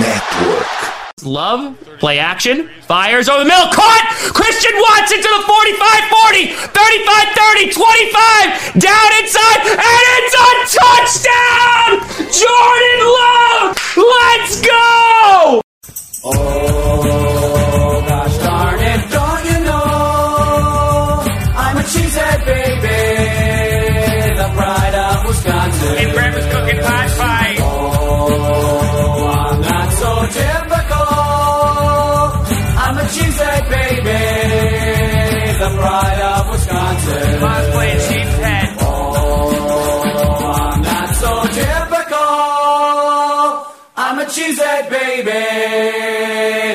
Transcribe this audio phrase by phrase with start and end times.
[0.00, 0.66] Network.
[1.24, 4.04] Love, play action, fires over the middle, caught!
[4.34, 10.48] Christian Watson to the 45 40, 35 30, 25, down inside, and it's a
[10.80, 12.02] touchdown!
[12.26, 13.76] Jordan Love!
[13.96, 15.60] Let's go!
[16.24, 16.71] Oh,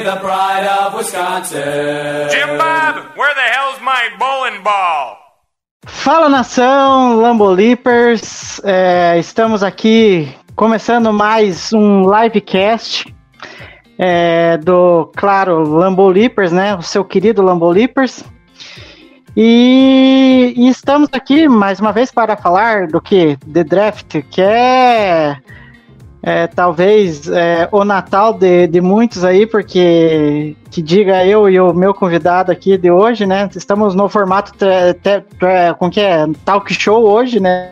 [0.04, 2.30] the pride of Wisconsin.
[2.30, 5.18] Jim Bob, where the hell's my bowling ball?
[5.86, 13.14] Fala nação, Lambolipers, é, estamos aqui começando mais um livecast
[13.98, 16.76] é, do, claro, Lambolipers, né?
[16.76, 18.24] O seu querido Lambolipers.
[19.36, 23.38] E, e estamos aqui mais uma vez para falar do que?
[23.52, 25.38] The Draft, que é,
[26.22, 31.74] é, talvez é, o Natal de, de muitos aí, porque que diga eu e o
[31.74, 33.50] meu convidado aqui de hoje, né?
[33.56, 37.72] Estamos no formato tre- te- tre- com que é talk show hoje, né?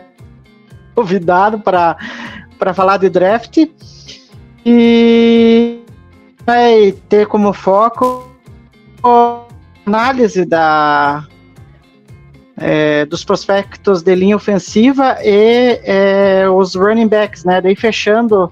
[0.94, 1.96] Convidado para
[2.58, 3.58] para falar de draft
[4.64, 5.78] e
[6.46, 8.30] vai ter como foco
[9.04, 9.40] a
[9.84, 11.24] análise da
[12.58, 17.60] é, dos prospectos de linha ofensiva e é, os running backs, né?
[17.60, 18.50] Daí fechando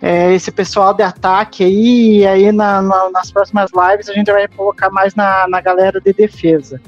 [0.00, 4.30] é, esse pessoal de ataque aí, e aí na- na- nas próximas lives a gente
[4.30, 6.80] vai colocar mais na, na galera de defesa.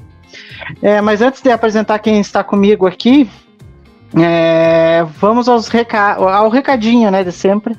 [0.81, 3.29] É, mas antes de apresentar quem está comigo aqui,
[4.15, 7.75] é, vamos aos reca ao recadinho, né, de sempre,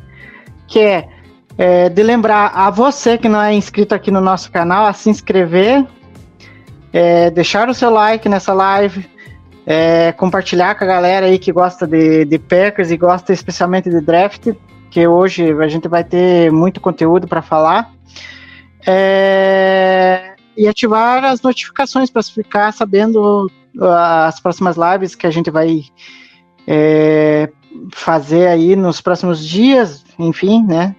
[0.67, 1.09] que é,
[1.59, 5.11] é, de lembrar a você que não é inscrito aqui no nosso canal a se
[5.11, 5.87] inscrever,
[6.93, 9.09] é, deixar o seu like nessa live,
[9.67, 14.01] é, compartilhar com a galera aí que gosta de, de Packers e gosta especialmente de
[14.01, 14.49] draft,
[14.91, 17.93] que hoje a gente vai ter muito conteúdo para falar.
[18.87, 23.51] É, e ativar as notificações para ficar sabendo
[23.81, 25.85] as próximas lives que a gente vai
[26.67, 27.51] é,
[27.93, 30.97] fazer aí nos próximos dias, enfim, né?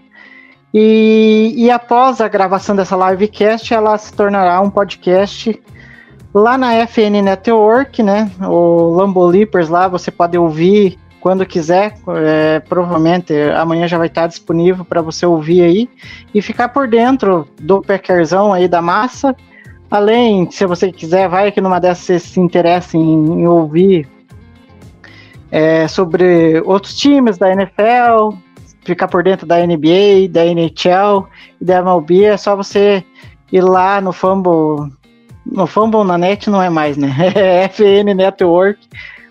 [0.74, 5.62] E, e após a gravação dessa livecast, ela se tornará um podcast
[6.34, 8.32] lá na FN Network, né?
[8.42, 11.94] O Lambolipers lá, você pode ouvir quando quiser.
[12.08, 15.90] é, provavelmente amanhã já vai estar disponível para você ouvir aí
[16.34, 19.36] e ficar por dentro do Packerzão aí da massa.
[19.90, 24.08] Além, se você quiser, vai que numa dessas você se interessa em, em ouvir
[25.52, 28.38] é, sobre outros times da NFL,
[28.86, 31.28] ficar por dentro da NBA, da NHL
[31.60, 33.04] e da MLB, é só você
[33.52, 34.92] ir lá no Fumble,
[35.52, 37.14] no Fumble na net não é mais, né?
[37.36, 38.80] É FN Network,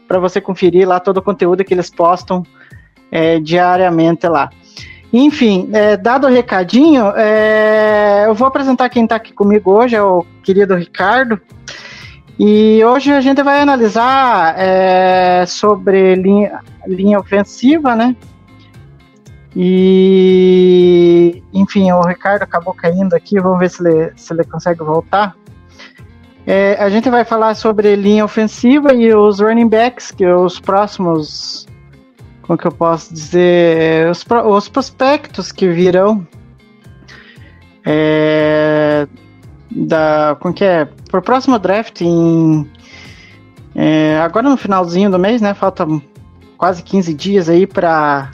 [0.07, 2.45] para você conferir lá todo o conteúdo que eles postam
[3.11, 4.51] é, diariamente lá.
[5.13, 10.03] Enfim, é, dado o recadinho, é, eu vou apresentar quem está aqui comigo hoje, é
[10.03, 11.41] o querido Ricardo.
[12.39, 18.15] E hoje a gente vai analisar é, sobre linha, linha ofensiva, né?
[19.55, 25.35] E, enfim, o Ricardo acabou caindo aqui, vamos ver se ele, se ele consegue voltar.
[26.53, 31.65] É, a gente vai falar sobre linha ofensiva e os running backs, que os próximos,
[32.43, 36.27] como que eu posso dizer, os, pro- os prospectos que virão
[37.87, 39.07] é,
[39.71, 42.69] da, como que é, pro próximo draft em,
[43.73, 45.87] é, agora no finalzinho do mês, né, falta
[46.59, 48.29] quase 15 dias aí para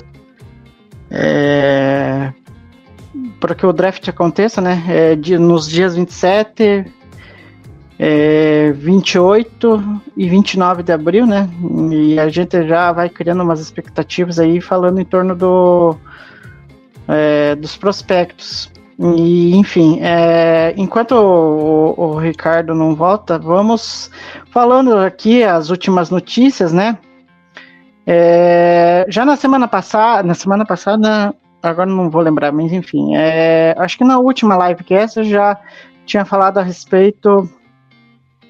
[1.10, 2.32] é,
[3.38, 4.82] para que o draft aconteça, né?
[4.88, 6.86] É, de- nos dias 27,
[7.98, 11.48] é, 28 e 29 de abril, né?
[11.90, 15.96] E a gente já vai criando umas expectativas aí falando em torno do,
[17.08, 18.70] é, dos prospectos.
[18.98, 24.10] E, enfim, é, enquanto o, o- Ricardo não volta, vamos
[24.50, 26.96] falando aqui as últimas notícias, né?
[28.06, 33.74] É, já na semana passada, na semana passada, agora não vou lembrar, mas enfim, é,
[33.78, 35.58] acho que na última livecast eu já
[36.06, 37.50] tinha falado a respeito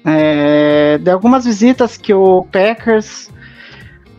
[0.09, 3.29] é, de algumas visitas que o Packers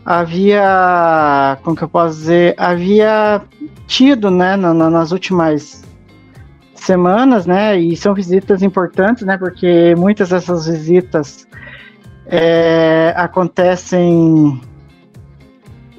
[0.05, 3.41] havia, como que eu posso dizer, havia
[3.87, 5.83] tido, né, na- na- nas últimas
[6.75, 11.47] semanas, né, e são visitas importantes, né, porque muitas dessas visitas
[12.27, 14.61] é, acontecem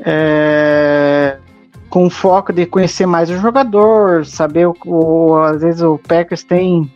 [0.04, 1.36] é,
[1.88, 6.90] com foco de conhecer mais o jogador, saber o, o às vezes o Packers tem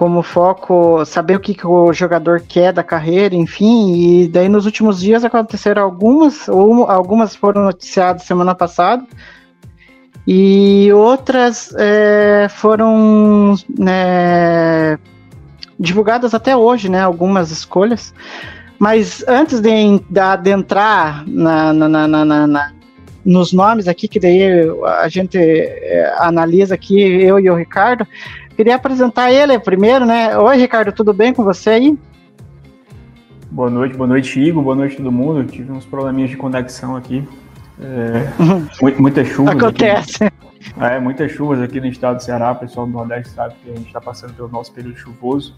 [0.00, 4.64] como foco saber o que, que, o jogador quer da carreira, enfim, e daí nos
[4.64, 9.04] últimos dias aconteceram algumas, ou algumas foram noticiadas semana passada,
[10.26, 14.98] e outras é, foram né,
[15.78, 18.14] divulgadas até hoje, né, algumas escolhas,
[18.78, 22.72] mas antes de, de adentrar na, na, na, na,
[23.22, 24.44] nos nomes aqui, que daí
[25.02, 28.06] a gente é, analisa aqui, eu e o Ricardo,
[28.60, 30.36] Queria apresentar ele primeiro, né?
[30.36, 31.98] Oi, Ricardo, tudo bem com você aí?
[33.50, 35.42] Boa noite, boa noite, Igor, boa noite todo mundo.
[35.50, 37.26] tive uns probleminhas de conexão aqui.
[37.80, 38.28] É,
[39.00, 39.56] muitas chuvas.
[39.56, 40.24] Acontece.
[40.24, 40.36] Aqui.
[40.78, 42.52] É, muitas chuvas aqui no estado do Ceará.
[42.52, 45.56] O pessoal do Nordeste sabe que a gente está passando pelo nosso período chuvoso.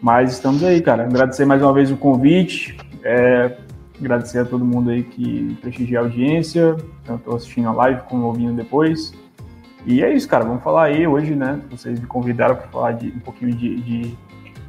[0.00, 1.02] Mas estamos aí, cara.
[1.02, 2.78] Agradecer mais uma vez o convite.
[3.04, 3.58] É,
[4.00, 8.54] agradecer a todo mundo aí que prestigia a audiência, tanto assistindo a live como ouvindo
[8.54, 9.12] depois.
[9.84, 10.44] E é isso, cara.
[10.44, 11.60] Vamos falar aí hoje, né?
[11.70, 14.18] Vocês me convidaram para falar de um pouquinho de, de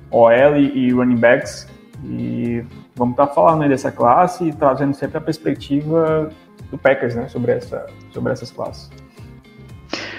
[0.09, 1.67] OL e running backs.
[2.03, 2.63] E
[2.95, 6.31] vamos estar tá falando aí dessa classe e trazendo sempre a perspectiva
[6.71, 7.27] do Packers, né?
[7.27, 8.89] Sobre, essa, sobre essas classes.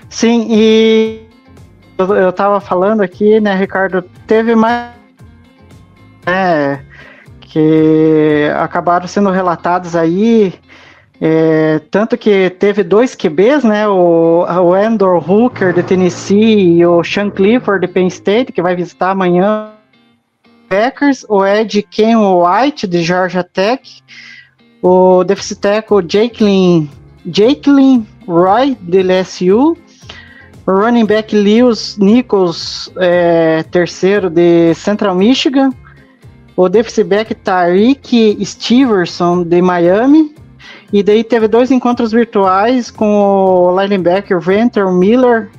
[0.09, 1.27] Sim, e
[1.99, 4.03] eu estava falando aqui, né, Ricardo?
[4.27, 4.95] Teve mais.
[6.27, 6.81] É,
[7.41, 10.55] que acabaram sendo relatados aí
[11.21, 13.87] é, tanto que teve dois QBs, né?
[13.87, 18.75] O, o Andor Hooker de Tennessee e o Sean Clifford de Penn State, que vai
[18.75, 19.71] visitar amanhã
[20.69, 24.03] Packers, o Ed Ken White de Georgia Tech,
[24.83, 26.91] o deficit tackle Jakelin,
[27.25, 29.77] Jakelin Roy de LSU,
[30.67, 35.71] o running back Lewis Nichols, é, terceiro de Central Michigan,
[36.57, 40.35] o deficit back Tariq Steverson de Miami,
[40.93, 45.51] e daí teve dois encontros virtuais com o linebacker Venter Miller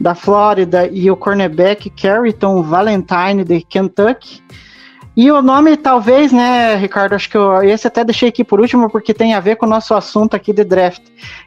[0.00, 4.42] da Flórida e o cornerback Carrington Valentine de Kentucky.
[5.16, 8.88] E o nome, talvez, né, Ricardo, acho que eu, esse até deixei aqui por último,
[8.88, 11.02] porque tem a ver com o nosso assunto aqui de draft,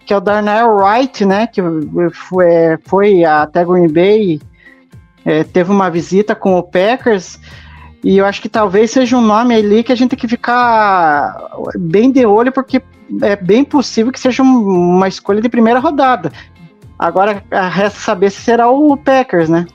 [0.05, 1.61] que é o Darnell Wright, né, que
[2.11, 2.45] foi,
[2.85, 4.41] foi até Green Bay,
[5.25, 7.39] é, teve uma visita com o Packers,
[8.03, 11.49] e eu acho que talvez seja um nome ali que a gente tem que ficar
[11.77, 12.83] bem de olho, porque
[13.21, 16.31] é bem possível que seja uma escolha de primeira rodada.
[16.99, 19.65] Agora resta saber se será o Packers, né?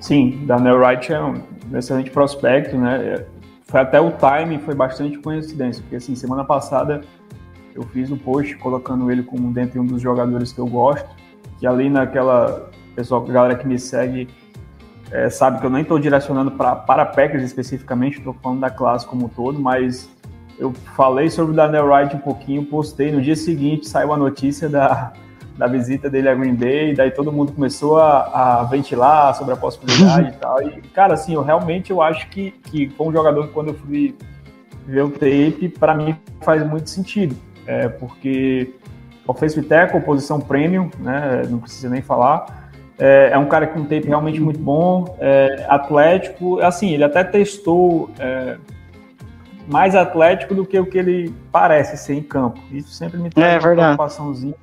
[0.00, 1.42] Sim, Daniel Wright é um
[1.74, 3.24] excelente prospecto, né?
[3.62, 7.02] Foi até o time, foi bastante coincidência, porque assim, semana passada
[7.72, 11.08] eu fiz um post colocando ele como dentre um dos jogadores que eu gosto,
[11.60, 14.28] que ali naquela pessoal, galera que me segue
[15.10, 19.06] é, sabe que eu nem estou direcionando pra, para Packers especificamente, estou falando da classe
[19.06, 20.08] como um todo, mas
[20.58, 23.10] eu falei sobre o Daniel Wright um pouquinho, postei.
[23.10, 25.12] No dia seguinte saiu a notícia da,
[25.56, 29.56] da visita dele a Green Bay, daí todo mundo começou a, a ventilar sobre a
[29.56, 30.62] possibilidade e tal.
[30.62, 33.74] E, cara, assim, eu realmente eu acho que, que foi um jogador que quando eu
[33.74, 34.14] fui
[34.86, 37.34] ver o tape, para mim faz muito sentido.
[37.66, 38.74] É, porque
[39.26, 42.59] offensive tackle, posição premium, né, não precisa nem falar.
[43.00, 47.24] É, é, um cara com um tape realmente muito bom, é, atlético, assim, ele até
[47.24, 48.58] testou é,
[49.66, 52.60] mais atlético do que o que ele parece ser em campo.
[52.70, 54.54] Isso sempre me traz é, uma preocupaçãozinha.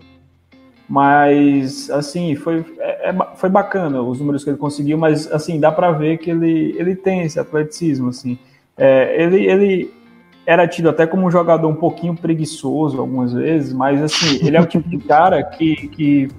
[0.87, 5.71] Mas, assim, foi, é, é foi bacana os números que ele conseguiu, mas, assim, dá
[5.71, 8.37] para ver que ele, ele tem esse atleticismo, assim.
[8.77, 9.93] É, ele, ele
[10.45, 14.61] era tido até como um jogador um pouquinho preguiçoso algumas vezes, mas, assim, ele é
[14.61, 16.29] o tipo de cara que, que,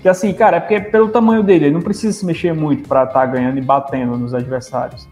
[0.00, 2.88] que assim, cara, é porque é pelo tamanho dele, ele não precisa se mexer muito
[2.88, 5.06] para estar tá ganhando e batendo nos adversários.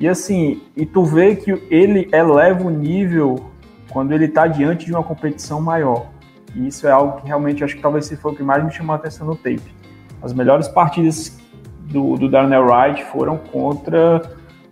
[0.00, 3.50] E assim, e tu vê que ele eleva o nível
[3.90, 6.06] quando ele está diante de uma competição maior.
[6.54, 8.70] E isso é algo que realmente acho que talvez se foi o que mais me
[8.70, 9.62] chamou a atenção no tape.
[10.22, 11.38] As melhores partidas
[11.82, 14.22] do, do Darnell Wright foram contra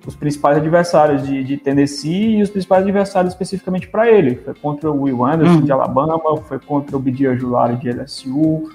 [0.07, 4.37] os principais adversários de, de Tennessee e os principais adversários especificamente para ele.
[4.37, 5.61] Foi contra o Will Anderson uhum.
[5.61, 8.71] de Alabama, foi contra o Bidia Julari de LSU,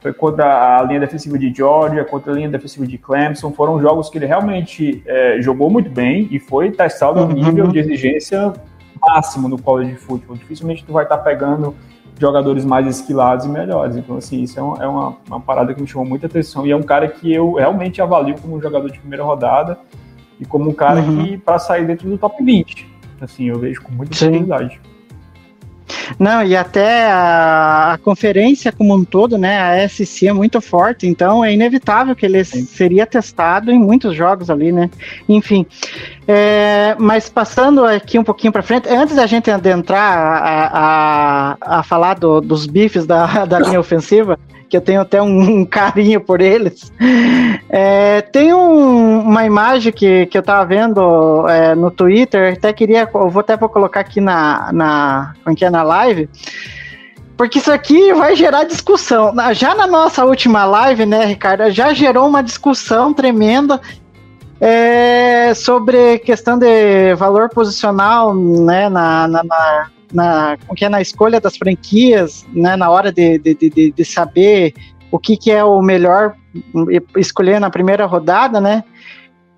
[0.00, 3.52] foi contra a linha defensiva de Georgia, contra a linha defensiva de Clemson.
[3.52, 7.68] Foram jogos que ele realmente é, jogou muito bem e foi testado a um nível
[7.68, 8.52] de exigência
[9.00, 10.36] máximo no college de futebol.
[10.36, 11.74] Dificilmente tu vai estar tá pegando
[12.18, 13.96] jogadores mais esquilados e melhores.
[13.96, 16.66] Então, assim, isso é, uma, é uma, uma, parada que me chamou muita atenção.
[16.66, 19.78] E é um cara que eu realmente avalio como um jogador de primeira rodada
[20.38, 21.24] e como um cara uhum.
[21.24, 22.86] que, para sair dentro do top 20,
[23.20, 24.80] assim, eu vejo com muita facilidade.
[26.20, 29.58] Não, e até a, a, conferência como um todo, né?
[29.58, 32.66] A SC é muito forte, então é inevitável que ele Sim.
[32.66, 34.90] seria testado em muitos jogos ali, né?
[35.26, 35.64] Enfim.
[36.28, 41.82] É, mas passando aqui um pouquinho para frente, antes da gente adentrar a, a, a
[41.82, 44.38] falar do, dos bifes da, da linha ofensiva,
[44.70, 45.26] que eu tenho até um,
[45.60, 46.92] um carinho por eles,
[47.68, 53.08] é, tem um, uma imagem que, que eu tava vendo é, no Twitter, até queria,
[53.12, 56.30] eu vou até vou colocar aqui na, na, como que é, na live,
[57.36, 59.34] porque isso aqui vai gerar discussão.
[59.54, 63.80] Já na nossa última live, né, Ricardo, já gerou uma discussão tremenda
[64.60, 71.40] é, sobre questão de valor posicional, né, na, na, na, na, que é na escolha
[71.40, 74.74] das franquias, né, na hora de, de, de, de saber
[75.10, 76.34] o que, que é o melhor
[77.16, 78.84] escolher na primeira rodada, né?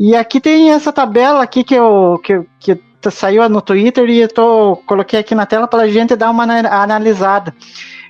[0.01, 2.81] E aqui tem essa tabela aqui que eu que, que
[3.11, 6.45] saiu no Twitter e eu tô, coloquei aqui na tela para a gente dar uma
[6.45, 7.55] analisada.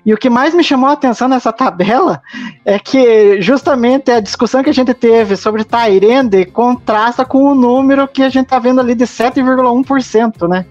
[0.04, 2.20] E o que mais me chamou a atenção nessa tabela
[2.64, 8.08] é que justamente a discussão que a gente teve sobre Tyrande contrasta com o número
[8.08, 10.66] que a gente tá vendo ali de 7,1%, né?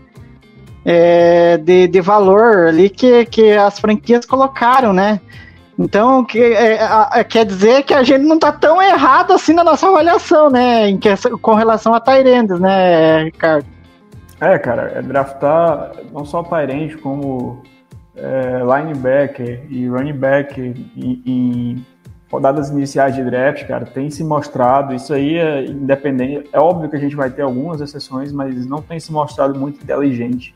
[0.83, 5.21] É, de, de valor ali que, que as franquias colocaram, né?
[5.77, 6.79] Então, que, é,
[7.13, 10.89] é, quer dizer que a gente não tá tão errado assim na nossa avaliação, né?
[10.89, 11.09] Em que,
[11.41, 13.65] com relação a Tyrandes, né, Ricardo?
[14.41, 17.61] É, cara, é draftar não só Tyrande, como
[18.15, 21.85] é, linebacker e running back em,
[22.31, 26.95] rodadas iniciais de draft, cara, tem se mostrado, isso aí é independente, é óbvio que
[26.95, 30.55] a gente vai ter algumas exceções, mas não tem se mostrado muito inteligente.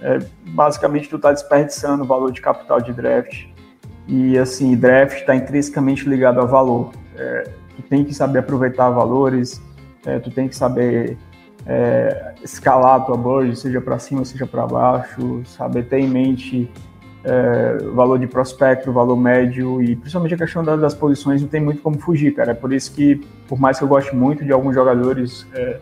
[0.00, 3.46] É, basicamente, tu tá desperdiçando o valor de capital de draft,
[4.08, 6.92] e assim, draft está intrinsecamente ligado a valor.
[7.16, 9.60] É, tu tem que saber aproveitar valores,
[10.04, 11.18] é, tu tem que saber
[11.66, 16.70] é, escalar a tua budget, seja para cima, seja para baixo, saber ter em mente
[17.24, 21.60] é, valor de prospecto, valor médio e principalmente a questão das, das, posições não tem
[21.60, 22.52] muito como fugir, cara.
[22.52, 23.16] É por isso que,
[23.48, 25.80] por mais que eu goste muito de alguns jogadores, é,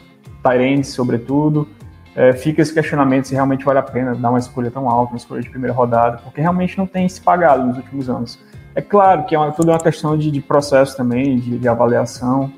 [0.84, 1.68] sobretudo,
[2.16, 5.18] é, fica esse questionamento se realmente vale a pena dar uma escolha tão alta, uma
[5.18, 8.38] escolha de primeira rodada, porque realmente não tem se pagado nos últimos anos.
[8.74, 11.68] É claro que é uma, tudo é uma questão de, de processo também, de, de
[11.68, 12.52] avaliação,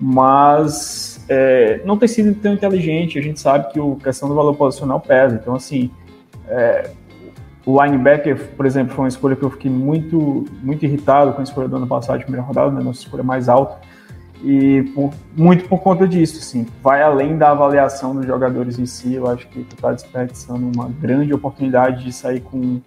[0.00, 3.18] mas é, não tem sido tão inteligente.
[3.18, 5.38] A gente sabe que a questão do valor posicional pesa.
[5.40, 5.90] Então, assim,
[6.46, 6.90] é,
[7.66, 11.44] o linebacker, por exemplo, foi uma escolha que eu fiquei muito, muito irritado com a
[11.44, 13.78] escolha do ano passado de primeira rodada, né, nossa escolha mais alta.
[14.42, 19.14] E por, muito por conta disso, assim, vai além da avaliação dos jogadores em si.
[19.14, 22.80] Eu acho que tu está desperdiçando uma grande oportunidade de sair com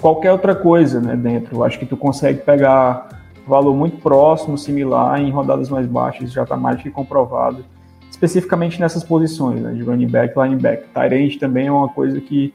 [0.00, 1.56] qualquer outra coisa, né, dentro.
[1.56, 3.08] Eu acho que tu consegue pegar
[3.46, 7.64] valor muito próximo, similar, em rodadas mais baixas, já está mais que comprovado.
[8.10, 10.88] Especificamente nessas posições, né, de running back linebacker.
[10.92, 12.52] Tyrant também é uma coisa que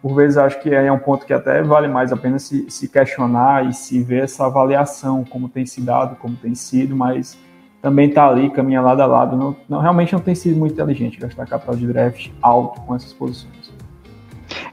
[0.00, 2.88] por vezes acho que é um ponto que até vale mais a pena se, se
[2.88, 7.36] questionar e se ver essa avaliação, como tem se dado, como tem sido, mas
[7.80, 9.36] também está ali, caminha lado a lado.
[9.36, 13.12] Não, não, realmente não tem sido muito inteligente gastar capital de draft alto com essas
[13.12, 13.72] posições.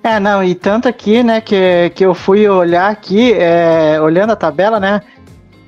[0.04, 4.36] É, não, e tanto aqui, né, que, que eu fui olhar aqui, é, olhando a
[4.36, 5.02] tabela, né,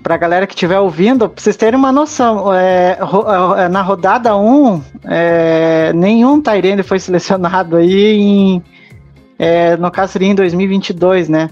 [0.01, 2.97] pra galera que estiver ouvindo, pra vocês terem uma noção, é,
[3.57, 8.63] é na rodada 1, é, nenhum Tyrande foi selecionado aí em
[9.39, 11.49] é, no caso seria em 2022, né?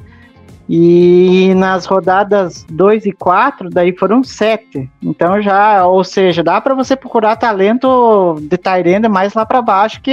[0.67, 4.89] E nas rodadas 2 e 4, daí foram 7.
[5.01, 10.01] Então já, ou seja, dá para você procurar talento de Tyrande mais lá para baixo,
[10.01, 10.11] que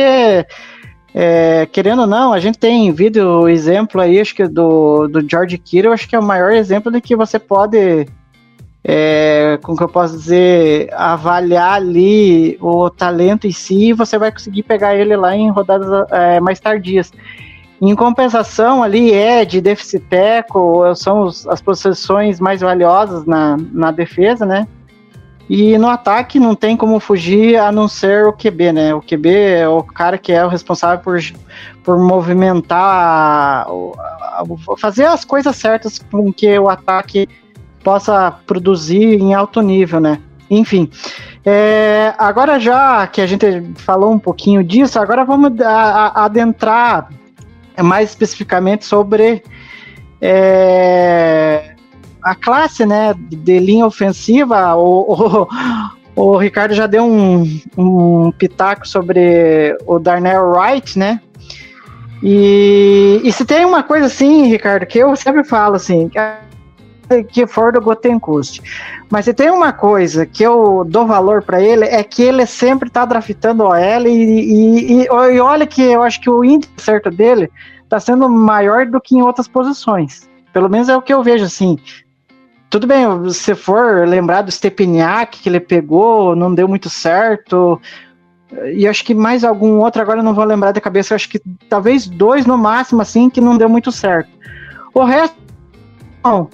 [1.15, 5.59] é, querendo ou não, a gente tem vídeo exemplo aí, acho que do, do George
[5.59, 8.07] Kittle, acho que é o maior exemplo de que você pode,
[8.83, 14.33] é, como que eu posso dizer, avaliar ali o talento em si e você vai
[14.33, 17.13] conseguir pegar ele lá em rodadas é, mais tardias.
[17.85, 24.47] Em compensação, ali, Ed, déficit teco são os, as posições mais valiosas na, na defesa,
[24.47, 24.69] né?
[25.51, 28.95] E no ataque não tem como fugir a não ser o QB, né?
[28.95, 31.19] O QB é o cara que é o responsável por,
[31.83, 33.67] por movimentar,
[34.79, 37.29] fazer as coisas certas com que o ataque
[37.83, 40.21] possa produzir em alto nível, né?
[40.49, 40.89] Enfim,
[41.45, 45.51] é, agora já que a gente falou um pouquinho disso, agora vamos
[46.15, 47.09] adentrar
[47.81, 49.43] mais especificamente sobre
[50.21, 51.75] é,
[52.23, 54.75] a classe né, de linha ofensiva.
[54.77, 55.47] O,
[56.17, 61.21] o, o Ricardo já deu um, um pitaco sobre o Darnell Wright, né?
[62.23, 66.09] E, e se tem uma coisa assim, Ricardo, que eu sempre falo assim,
[67.29, 68.63] que for do Gotenkust.
[69.11, 72.89] Mas se tem uma coisa que eu dou valor para ele, é que ele sempre
[72.89, 77.11] tá draftando OL e, e, e, e olha que eu acho que o índice certo
[77.11, 77.51] dele
[77.89, 80.29] tá sendo maior do que em outras posições.
[80.53, 81.79] Pelo menos é o que eu vejo, assim.
[82.71, 87.79] Tudo bem, se for lembrar do Stepniak que ele pegou, não deu muito certo.
[88.73, 92.07] e acho que mais algum outro, agora não vou lembrar da cabeça, acho que talvez
[92.07, 94.31] dois no máximo, assim, que não deu muito certo.
[94.95, 95.37] O resto,
[96.25, 96.49] não.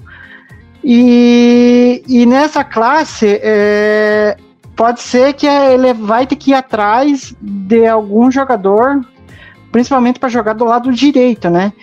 [0.90, 4.38] E, e nessa classe, é,
[4.74, 9.04] pode ser que ele vai ter que ir atrás de algum jogador,
[9.70, 11.74] principalmente para jogar do lado direito, né?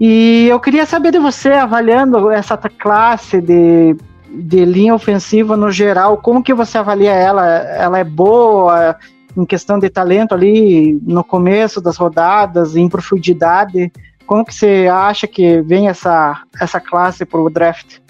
[0.00, 3.96] E eu queria saber de você, avaliando essa classe de,
[4.28, 7.46] de linha ofensiva no geral, como que você avalia ela?
[7.46, 8.96] Ela é boa
[9.36, 13.92] em questão de talento ali no começo das rodadas, em profundidade?
[14.26, 18.02] Como que você acha que vem essa, essa classe para o draft?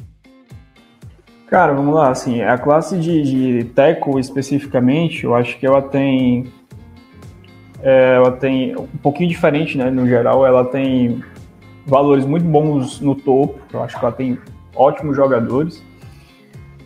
[1.47, 6.53] Cara, vamos lá, assim, a classe de, de tackle especificamente, eu acho que ela tem
[7.83, 11.23] é, ela tem um pouquinho diferente, né, no geral, ela tem
[11.87, 14.39] valores muito bons no topo, eu acho que ela tem
[14.75, 15.85] ótimos jogadores,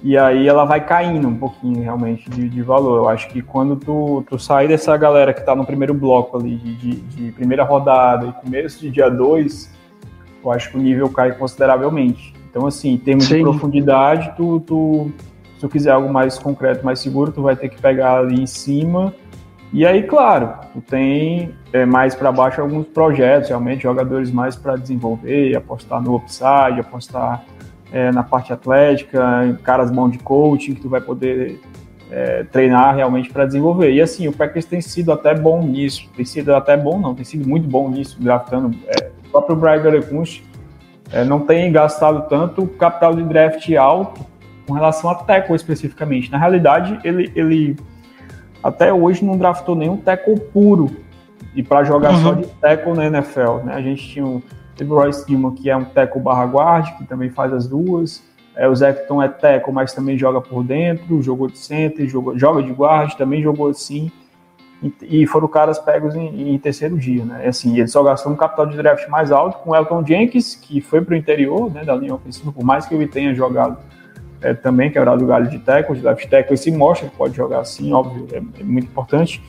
[0.02, 2.98] e aí ela vai caindo um pouquinho realmente de, de valor.
[2.98, 6.56] Eu acho que quando tu, tu sair dessa galera que tá no primeiro bloco ali,
[6.56, 9.72] de, de, de primeira rodada e começo de dia 2,
[10.44, 12.32] eu acho que o nível cai consideravelmente.
[12.58, 13.36] Então, assim, em termos Sim.
[13.36, 15.12] de profundidade, tu, tu,
[15.54, 18.46] se tu quiser algo mais concreto, mais seguro, tu vai ter que pegar ali em
[18.46, 19.14] cima.
[19.72, 24.74] E aí, claro, tu tem é, mais para baixo alguns projetos, realmente, jogadores mais para
[24.74, 27.44] desenvolver, apostar no upside, apostar
[27.92, 31.60] é, na parte atlética, caras bons de coaching, que tu vai poder
[32.10, 33.92] é, treinar realmente para desenvolver.
[33.92, 37.24] E assim, o Packers tem sido até bom nisso, tem sido até bom, não, tem
[37.24, 38.76] sido muito bom nisso, draftando.
[38.88, 40.47] É, o próprio Brian Gutekunst
[41.12, 44.24] é, não tem gastado tanto capital de draft alto
[44.66, 46.30] com relação a tackle especificamente.
[46.30, 47.76] Na realidade, ele, ele
[48.62, 50.90] até hoje não draftou nenhum tackle puro
[51.54, 52.22] e para jogar uhum.
[52.22, 53.64] só de tackle na NFL.
[53.64, 53.74] Né?
[53.74, 54.42] A gente tinha o
[54.78, 58.22] Teve o Royce que é um tackle barra guard, que também faz as duas.
[58.54, 62.62] É, o Zecton é tackle, mas também joga por dentro, jogou de center, jogou, joga
[62.62, 64.10] de guard, também jogou assim.
[64.82, 67.46] E, e foram caras pegos em, em, terceiro dia, né?
[67.46, 71.00] Assim, ele só gastou um capital de draft mais alto com Elton Jenkins, que foi
[71.00, 73.76] para o interior né, da linha ofensiva, por mais que ele tenha jogado
[74.40, 77.36] é, também, quebrado o galho de tackle, de left tackle, e se mostra que pode
[77.36, 79.42] jogar assim, óbvio, é, é muito importante.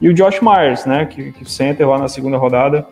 [0.00, 2.86] E o Josh Myers, né, que, que center lá na segunda rodada,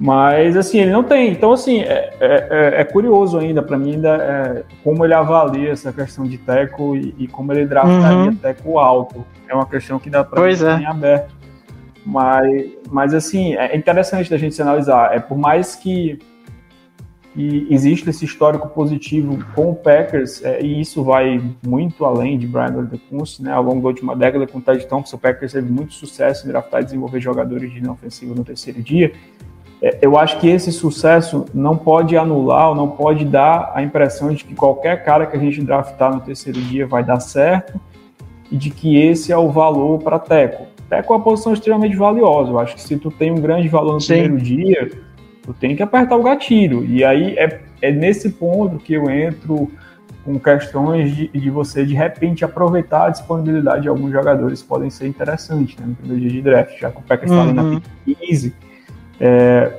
[0.00, 1.30] mas, assim, ele não tem.
[1.30, 5.72] Então, assim, é, é, é, é curioso ainda, para mim, ainda é, como ele avalia
[5.72, 8.34] essa questão de teco e, e como ele draftaria uhum.
[8.34, 9.26] teco alto.
[9.46, 10.86] É uma questão que dá para mim é.
[10.86, 11.34] aberto.
[12.06, 15.14] Mas, mas, assim, é interessante da gente se analisar.
[15.14, 16.18] É por mais que,
[17.34, 22.46] que exista esse histórico positivo com o Packers, é, e isso vai muito além de
[22.46, 23.52] Brian Gutekunst, né?
[23.52, 26.48] Ao longo da última década, com o Ted Thompson, o Packers teve muito sucesso em
[26.48, 29.12] draftar e desenvolver jogadores de linha ofensiva no terceiro dia
[30.02, 34.44] eu acho que esse sucesso não pode anular ou não pode dar a impressão de
[34.44, 37.80] que qualquer cara que a gente draftar no terceiro dia vai dar certo
[38.50, 40.66] e de que esse é o valor para Teco.
[40.88, 42.50] Teco é uma posição extremamente valiosa.
[42.50, 44.20] Eu acho que se tu tem um grande valor no Sim.
[44.20, 44.90] primeiro dia,
[45.42, 46.84] tu tem que apertar o gatilho.
[46.84, 49.70] E aí é, é nesse ponto que eu entro
[50.24, 55.06] com questões de, de você, de repente, aproveitar a disponibilidade de alguns jogadores podem ser
[55.06, 57.48] interessantes né, no primeiro dia de draft, já que o Packers está uhum.
[57.48, 57.80] ali na uhum.
[58.04, 58.54] pick 15
[59.20, 59.72] é,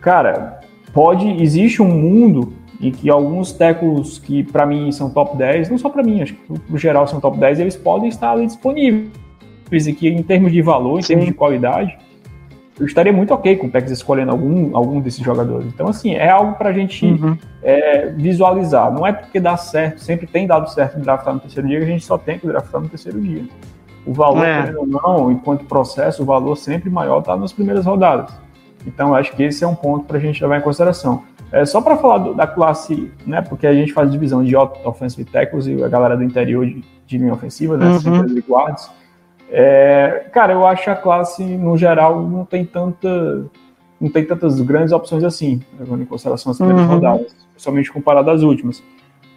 [0.00, 0.60] cara,
[0.92, 5.78] pode existe um mundo em que alguns tecos que para mim são top 10, não
[5.78, 9.10] só para mim, acho que no geral são top 10, eles podem estar ali disponíveis
[9.86, 11.08] e que em termos de valor, em Sim.
[11.08, 11.98] termos de qualidade,
[12.80, 15.66] eu estaria muito ok com o Packers escolhendo algum, algum desses jogadores.
[15.66, 17.36] Então, assim, é algo para a gente uhum.
[17.62, 18.90] é, visualizar.
[18.90, 21.88] Não é porque dá certo, sempre tem dado certo draftar no terceiro dia, que a
[21.88, 23.44] gente só tem que draftar no terceiro dia.
[24.06, 24.72] O valor, é.
[24.72, 28.32] não, enquanto processo, o valor sempre maior está nas primeiras rodadas.
[28.86, 31.22] Então, acho que esse é um ponto para a gente levar em consideração.
[31.52, 35.24] É, só para falar do, da classe, né, porque a gente faz divisão de offensive
[35.24, 38.38] tackles e a galera do interior de, de linha ofensiva, né, uhum.
[38.38, 38.90] e guards.
[39.50, 43.44] É, cara, eu acho que a classe, no geral, não tem tanta
[44.00, 46.94] não tem tantas grandes opções assim, levando em consideração as primeiras uhum.
[46.94, 48.82] rodadas, principalmente comparado às últimas.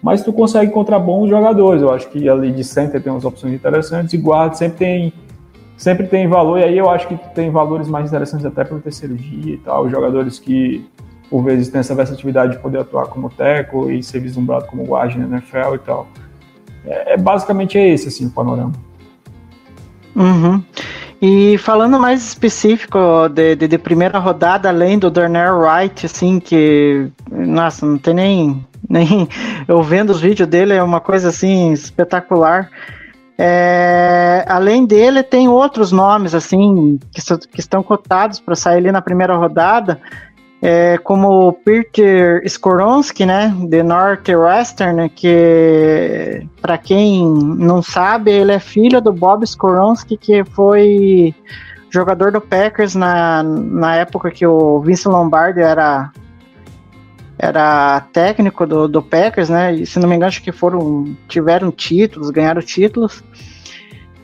[0.02, 3.54] Mas tu consegue encontrar bons jogadores, eu acho que ali de center tem umas opções
[3.54, 5.14] interessantes, e guarda sempre tem
[5.78, 8.80] sempre tem valor, e aí eu acho que tem valores mais interessantes até para o
[8.80, 10.88] terceiro dia e tal, jogadores que
[11.30, 15.18] por vezes têm essa versatilidade de poder atuar como teco e ser vislumbrado como guarda
[15.18, 16.08] na NFL e tal.
[16.86, 18.74] É, é, basicamente é esse assim o panorama.
[20.16, 20.62] Uhum.
[21.22, 27.08] E falando mais específico de, de, de, primeira rodada, além do Darnell Wright, assim, que,
[27.32, 29.28] nossa, não tem nem, nem.
[29.68, 32.70] Eu vendo os vídeos dele, é uma coisa assim espetacular.
[33.46, 39.02] É, além dele, tem outros nomes assim que, que estão cotados para sair ali na
[39.02, 40.00] primeira rodada.
[40.62, 48.60] é, como o Peter Skoronsky, né, de Northwestern, que para quem não sabe, ele é
[48.60, 51.36] filho do Bob Skoronsky, que foi
[51.90, 56.14] jogador do Packers na, na época que o Vince Lombardi era
[57.44, 59.74] era técnico do, do Packers, né?
[59.74, 63.22] E se não me engano, acho que foram tiveram títulos, ganharam títulos.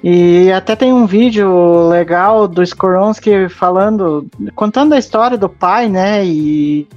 [0.01, 6.25] E até tem um vídeo legal do Skoronsky falando, contando a história do pai, né?
[6.25, 6.87] E,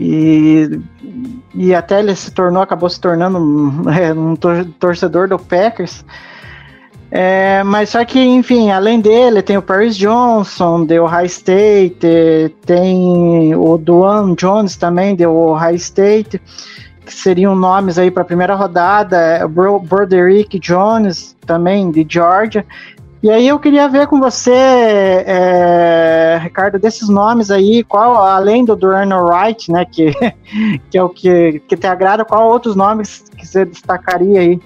[0.00, 0.80] e,
[1.54, 3.82] e até ele se tornou, acabou se tornando um,
[4.32, 6.04] um torcedor do Packers.
[7.10, 13.54] É, mas só que, enfim, além dele, tem o Paris Johnson, de Ohio State, tem
[13.54, 16.40] o Duane Jones também, de Ohio State
[17.06, 22.66] que seriam nomes aí para a primeira rodada, é Broderick Jones, também de Georgia.
[23.22, 28.76] E aí eu queria ver com você, é, Ricardo, desses nomes aí, qual, além do
[28.76, 30.12] Duran Wright, né, que,
[30.90, 34.60] que é o que, que te agrada, qual outros nomes que você destacaria aí?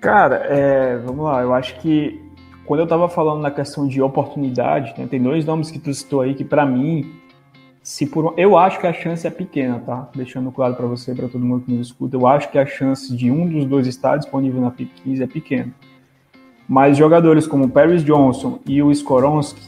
[0.00, 2.20] Cara, é, vamos lá, eu acho que
[2.64, 6.22] quando eu estava falando na questão de oportunidade, né, tem dois nomes que tu citou
[6.22, 7.20] aí que para mim
[7.82, 10.08] se por eu acho que a chance é pequena, tá?
[10.14, 13.14] Deixando claro para você, para todo mundo que nos escuta, eu acho que a chance
[13.14, 15.74] de um dos dois estar disponível na pick 15 é pequena.
[16.68, 19.60] Mas jogadores como o Paris Johnson e o Skoronsky,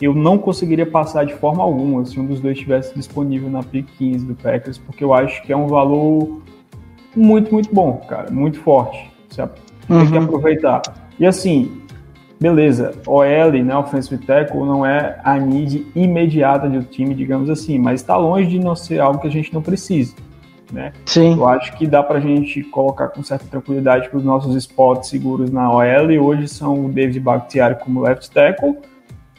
[0.00, 3.86] eu não conseguiria passar de forma alguma se um dos dois estivesse disponível na pick
[3.98, 6.40] 15 do Packers, porque eu acho que é um valor
[7.14, 9.10] muito, muito bom, cara, muito forte.
[9.88, 10.24] Você tem que uhum.
[10.24, 10.82] aproveitar.
[11.18, 11.82] E assim,
[12.40, 18.00] beleza, OL, né, offensive tackle, não é a need imediata do time, digamos assim, mas
[18.00, 20.14] está longe de não ser algo que a gente não precisa,
[20.72, 20.92] né?
[21.04, 21.34] Sim.
[21.36, 25.08] Eu acho que dá para a gente colocar com certa tranquilidade para os nossos spots
[25.08, 28.76] seguros na OL, hoje são o David Bakhtiari como left tackle,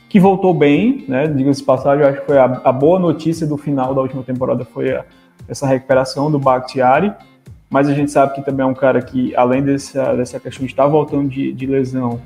[0.10, 3.58] que voltou bem, né, diga-se passagem, eu acho que foi a, a, boa notícia do
[3.58, 5.06] final da última temporada foi a,
[5.48, 7.14] essa recuperação do Bakhtiari,
[7.70, 10.72] mas a gente sabe que também é um cara que, além dessa, dessa questão de
[10.72, 12.20] estar voltando de, de lesão,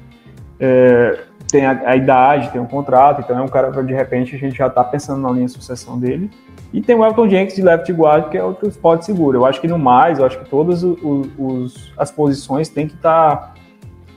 [0.60, 1.20] é,
[1.52, 4.40] tem a, a, idade, tem um contrato, então é um cara que de repente a
[4.40, 6.32] gente já está pensando na linha de sucessão dele.
[6.72, 9.38] E tem o Elton Jenkins de left guard, que é outro spot seguro.
[9.38, 10.98] Eu acho que no mais, eu acho que todas os,
[11.38, 13.36] os as posições tem que estar.
[13.36, 13.54] Tá,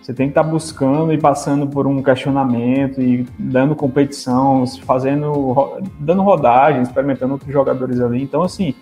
[0.01, 5.83] você tem que estar tá buscando e passando por um questionamento e dando competição, fazendo,
[5.99, 8.23] dando rodagem, experimentando outros jogadores ali.
[8.23, 8.73] Então, assim,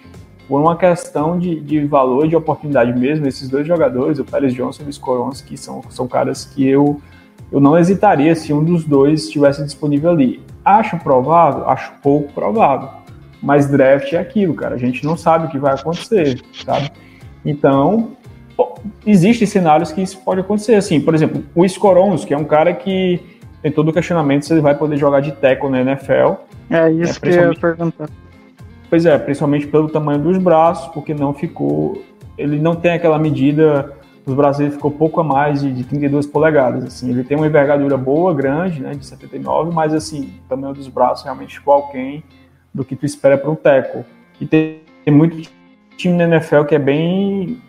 [0.49, 4.83] por uma questão de, de valor, de oportunidade mesmo, esses dois jogadores, o Pérez Johnson
[4.85, 7.01] e o Skoronski, são, são caras que eu
[7.55, 10.43] eu não hesitaria se um dos dois estivesse disponível ali.
[10.65, 11.69] Acho provável?
[11.69, 12.89] Acho pouco provável.
[13.41, 14.75] Mas draft é aquilo, cara.
[14.75, 16.91] A gente não sabe o que vai acontecer, sabe?
[17.45, 18.17] Então,
[19.07, 20.75] existem cenários que isso pode acontecer.
[20.75, 23.21] Assim, por exemplo, o Scorons, que é um cara que
[23.63, 26.35] tem todo o questionamento se ele vai poder jogar de tackle na NFL.
[26.71, 28.09] É isso é, que eu ia perguntar.
[28.88, 32.03] Pois é, principalmente pelo tamanho dos braços, porque não ficou.
[32.37, 33.94] Ele não tem aquela medida
[34.27, 36.85] os brasileiros ficou pouco a mais de, de 32 polegadas.
[36.85, 40.88] Assim, ele tem uma envergadura boa, grande, né, de 79, mas assim, o tamanho dos
[40.88, 42.25] braços realmente aquém
[42.73, 44.05] do que tu espera para um teco.
[44.40, 45.49] E tem, tem, muito
[45.97, 47.61] time na NFL que é bem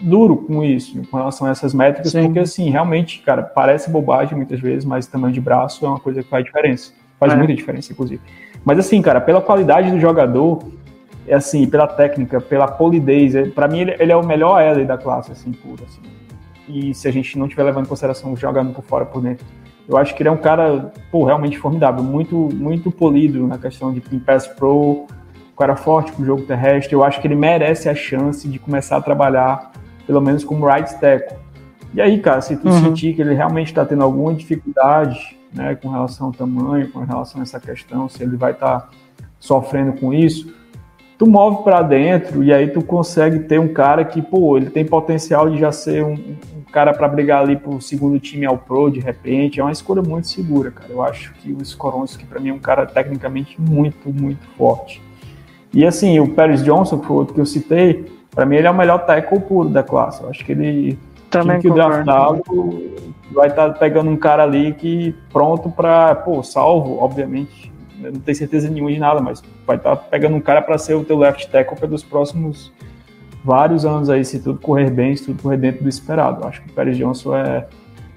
[0.00, 2.24] duro com isso, com relação a essas métricas, Sim.
[2.24, 6.22] porque assim, realmente, cara, parece bobagem muitas vezes, mas tamanho de braço é uma coisa
[6.22, 6.92] que faz diferença.
[7.18, 7.36] Faz é.
[7.36, 8.20] muita diferença, inclusive.
[8.64, 10.60] Mas assim, cara, pela qualidade do jogador,
[11.26, 14.84] é assim, pela técnica, pela polidez, é, para mim ele, ele, é o melhor L
[14.84, 16.00] da classe, assim, puro, assim.
[16.68, 19.44] E se a gente não tiver levando em consideração jogando por fora, por dentro,
[19.86, 23.92] eu acho que ele é um cara, pô, realmente formidável, muito, muito polido na questão
[23.92, 25.06] de Team Pass Pro,
[25.52, 28.96] um cara forte pro jogo terrestre, eu acho que ele merece a chance de começar
[28.96, 29.72] a trabalhar,
[30.06, 31.36] pelo menos como right tackle.
[31.92, 32.82] E aí, cara, se tu uhum.
[32.82, 37.40] sentir que ele realmente está tendo alguma dificuldade, né, com relação ao tamanho, com relação
[37.40, 38.88] a essa questão, se ele vai estar tá
[39.38, 40.52] sofrendo com isso,
[41.16, 44.84] tu move para dentro e aí tu consegue ter um cara que, pô, ele tem
[44.84, 48.90] potencial de já ser um, um cara para brigar ali pro segundo time ao pro
[48.90, 49.60] de repente.
[49.60, 50.90] É uma escolha muito segura, cara.
[50.90, 55.00] Eu acho que o Skoronski para mim é um cara tecnicamente muito, muito forte.
[55.72, 58.70] E assim, o Paris Johnson, que foi outro que eu citei, para mim ele é
[58.70, 60.22] o melhor tackle puro da classe.
[60.22, 60.98] Eu acho que ele
[61.38, 62.42] também que o draftado
[63.32, 68.36] vai estar tá pegando um cara ali que pronto para, pô, salvo, obviamente, não tenho
[68.36, 71.18] certeza nenhuma de nada, mas vai estar tá pegando um cara para ser o teu
[71.18, 72.72] left tackle pelos próximos
[73.44, 76.46] vários anos aí, se tudo correr bem, se tudo correr dentro do esperado.
[76.46, 77.66] Acho que o Pérez Johnson é,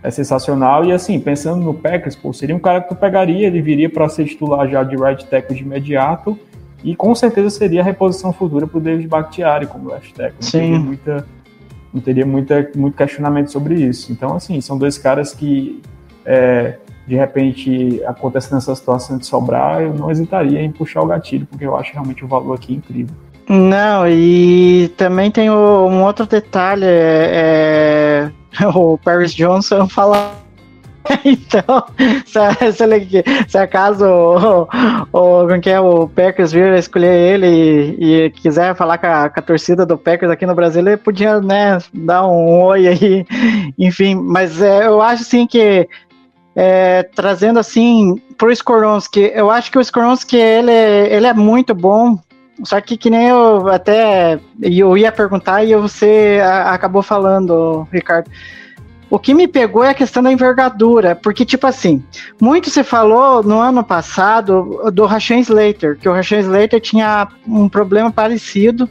[0.02, 0.86] é sensacional.
[0.86, 4.08] E assim, pensando no Packers, pô, seria um cara que tu pegaria, ele viria para
[4.08, 6.40] ser titular já de right tackle de imediato,
[6.84, 10.36] e com certeza seria a reposição futura para o David Bakhtiari como left tackle.
[10.40, 10.60] Não Sim.
[10.60, 11.28] teria, muita,
[11.94, 14.12] não teria muita, muito questionamento sobre isso.
[14.12, 15.82] Então, assim, são dois caras que
[16.26, 21.48] é, de repente acontecendo essa situação de sobrar, eu não hesitaria em puxar o gatilho,
[21.48, 23.16] porque eu acho realmente o valor aqui incrível.
[23.50, 30.47] Não, e também tem um outro detalhe, é, é, o Paris Johnson fala.
[31.26, 31.86] Então,
[32.26, 37.48] se, se, ele, se acaso o, o, que é, o Packers vir escolher ele
[38.00, 40.98] e, e quiser falar com a, com a torcida do Packers aqui no Brasil, ele
[40.98, 43.26] podia né, dar um oi aí,
[43.78, 45.88] enfim, mas é, eu acho assim que
[46.56, 52.18] é, trazendo assim pro Skoronski, eu acho que o Skoronski ele, ele é muito bom,
[52.64, 58.30] só que que nem eu até eu ia perguntar e você acabou falando, Ricardo.
[59.10, 62.04] O que me pegou é a questão da envergadura, porque tipo assim,
[62.42, 67.70] muito se falou no ano passado do Rashan Slater, que o Rashan Slater tinha um
[67.70, 68.90] problema parecido,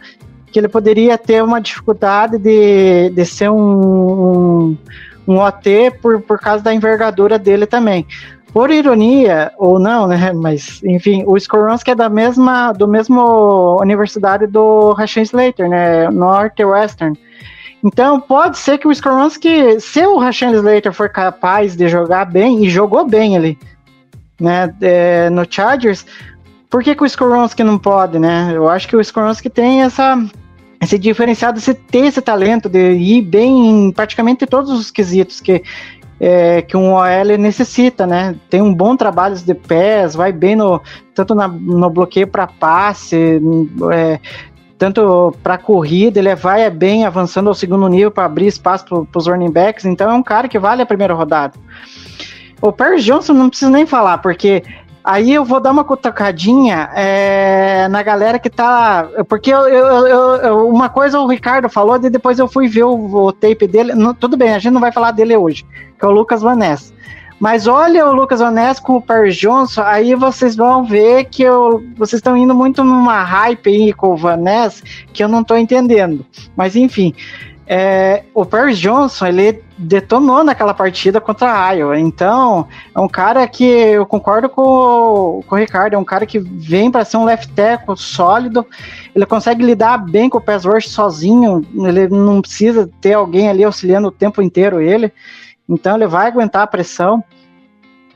[0.51, 4.79] que ele poderia ter uma dificuldade de, de ser um, um,
[5.29, 8.07] um OT por, por causa da envergadura dele também.
[8.55, 10.33] Por ironia, ou não, né?
[10.33, 16.09] Mas, enfim, o Skoronski é da mesma, do mesmo universidade do Rashan Slater, né?
[16.09, 17.19] Northwestern.
[17.87, 22.65] Então, pode ser que o Skoronski, se o Rashan Slater for capaz de jogar bem,
[22.65, 23.57] e jogou bem ali,
[24.41, 26.05] né, é, no Chargers,
[26.69, 28.51] por que, que o Skoronski não pode, né?
[28.53, 30.21] Eu acho que o Skoronski tem essa,
[30.83, 35.63] esse diferenciado, de ter esse talento de ir bem em praticamente todos os quesitos que,
[36.19, 38.35] é, que um OL necessita, né?
[38.51, 40.83] Tem um bom trabalho de pés, vai bem no
[41.15, 43.41] tanto na- no bloqueio para passe,
[43.93, 44.19] é,
[44.79, 49.27] tanto para corrida, ele vai bem avançando ao segundo nível para abrir espaço para os
[49.27, 51.55] running backs, então é um cara que vale a primeira rodada.
[52.61, 54.63] O Paris Johnson não preciso nem falar, porque
[55.05, 59.09] aí eu vou dar uma cutucadinha é, na galera que tá.
[59.29, 62.95] Porque eu- eu- eu- uma coisa o Ricardo falou, e depois eu fui ver o,
[63.27, 63.95] o tape dele.
[63.95, 65.65] Não, tudo bem, a gente não vai falar dele hoje,
[65.99, 66.93] que é o Lucas Vanessa.
[67.39, 71.85] Mas olha o Lucas Vanessa com o Paris Johnson, aí vocês vão ver que eu,
[71.97, 76.25] vocês estão indo muito numa hype aí com o Vanessa que eu não tô entendendo.
[76.57, 77.15] Mas enfim,
[77.69, 81.99] é, o Paris Johnson, ele detonou naquela partida contra a Iowa.
[81.99, 86.39] Então, é um cara que eu concordo com, com o Ricardo, é um cara que
[86.39, 88.65] vem para ser um left tackle sólido.
[89.15, 93.65] Ele consegue lidar bem com o pass rush sozinho, ele não precisa ter alguém ali
[93.65, 95.13] auxiliando o tempo inteiro ele.
[95.69, 97.23] Então, ele vai aguentar a pressão.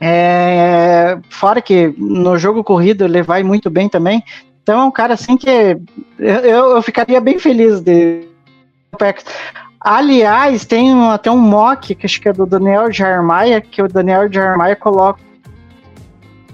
[0.00, 4.24] É, fora que no jogo corrido ele vai muito bem também.
[4.62, 5.48] Então é um cara assim que
[6.18, 8.26] eu, eu ficaria bem feliz de.
[9.80, 13.88] Aliás, tem um- até um mock que acho que é do Daniel Jarmaia, que o
[13.88, 15.20] Daniel Jarmaia coloca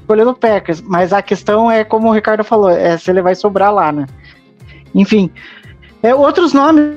[0.01, 3.35] escolhendo o Packers, mas a questão é como o Ricardo falou, é se ele vai
[3.35, 4.07] sobrar lá, né?
[4.95, 5.31] Enfim,
[6.03, 6.97] é, outros nomes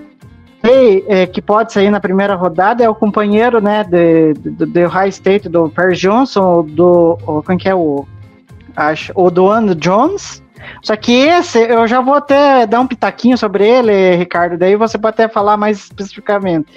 [1.07, 5.69] é, que pode sair na primeira rodada é o companheiro, né, de, High State do
[5.69, 8.05] Paris Johnson, do o, quem que é o
[8.75, 10.43] acho, o Duane Jones.
[10.83, 14.97] Só que esse eu já vou até dar um pitaquinho sobre ele, Ricardo, daí você
[14.97, 16.67] pode até falar mais especificamente.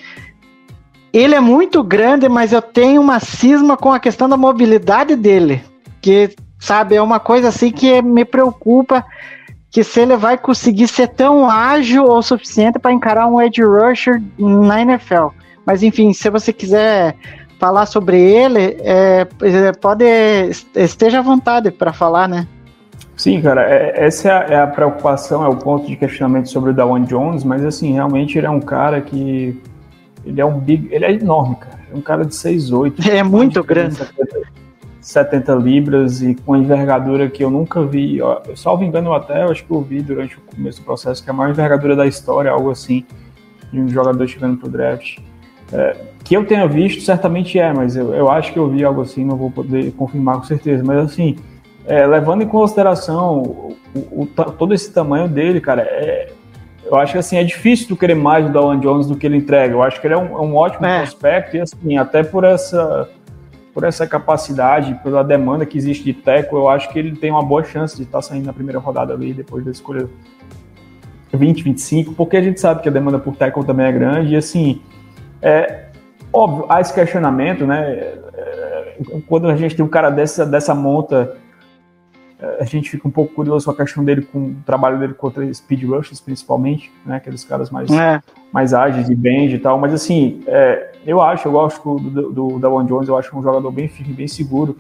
[1.13, 5.63] Ele é muito grande, mas eu tenho uma cisma com a questão da mobilidade dele,
[6.01, 9.05] que sabe, é uma coisa assim que me preocupa
[9.73, 14.23] que se ele vai conseguir ser tão ágil o suficiente para encarar um edge rusher
[14.39, 15.29] na NFL.
[15.65, 17.17] Mas enfim, se você quiser
[17.59, 20.05] falar sobre ele, é, é, pode
[20.75, 22.47] esteja à vontade para falar, né?
[23.17, 26.71] Sim, cara, é- essa é a, é a preocupação, é o ponto de questionamento sobre
[26.71, 29.59] o Dawan Jones, mas assim, realmente ele é um cara que.
[30.25, 30.89] Ele é um big.
[30.93, 31.81] Ele é enorme, cara.
[31.91, 33.09] É um cara de 6'8.
[33.09, 33.97] É muito grande.
[35.03, 38.19] 70, 70 libras e com envergadura que eu nunca vi.
[38.19, 41.29] Eu salvo engano, até eu acho que eu vi durante o começo do processo, que
[41.29, 43.05] é a maior envergadura da história, algo assim,
[43.73, 45.19] de um jogador chegando pro draft.
[45.73, 49.01] É, que eu tenha visto, certamente é, mas eu, eu acho que eu vi algo
[49.01, 50.85] assim, não vou poder confirmar com certeza.
[50.87, 51.37] Mas assim,
[51.87, 56.31] é, levando em consideração o, o- o todo esse tamanho dele, cara, é,
[56.85, 59.37] eu acho que assim, é difícil tu querer mais do Dawan Jones do que ele
[59.39, 59.73] entrega.
[59.75, 60.99] Eu acho que ele é um, é um ótimo É.
[61.01, 63.09] prospecto e assim, até por essa
[63.73, 67.43] por essa capacidade, pela demanda que existe de teco, eu acho que ele tem uma
[67.43, 70.09] boa chance de estar saindo na primeira rodada ali, depois da escolha
[71.33, 74.37] 20, 25, porque a gente sabe que a demanda por tackle também é grande, e
[74.37, 74.83] assim,
[75.41, 75.87] é
[76.33, 78.15] óbvio, há esse questionamento, né?
[78.35, 81.42] é, quando a gente tem um cara dessa, dessa monta, é,
[82.61, 85.53] a gente fica um pouco curioso com a questão dele, com o trabalho dele contra
[85.55, 87.17] speed rushes, principalmente, né?
[87.17, 88.21] Aqueles caras mais É.
[88.53, 92.59] mais ágeis de bend e tal, mas assim, é, eu acho, eu gosto do, do
[92.59, 94.77] Dawan Jones, eu acho um jogador bem firme, bem seguro.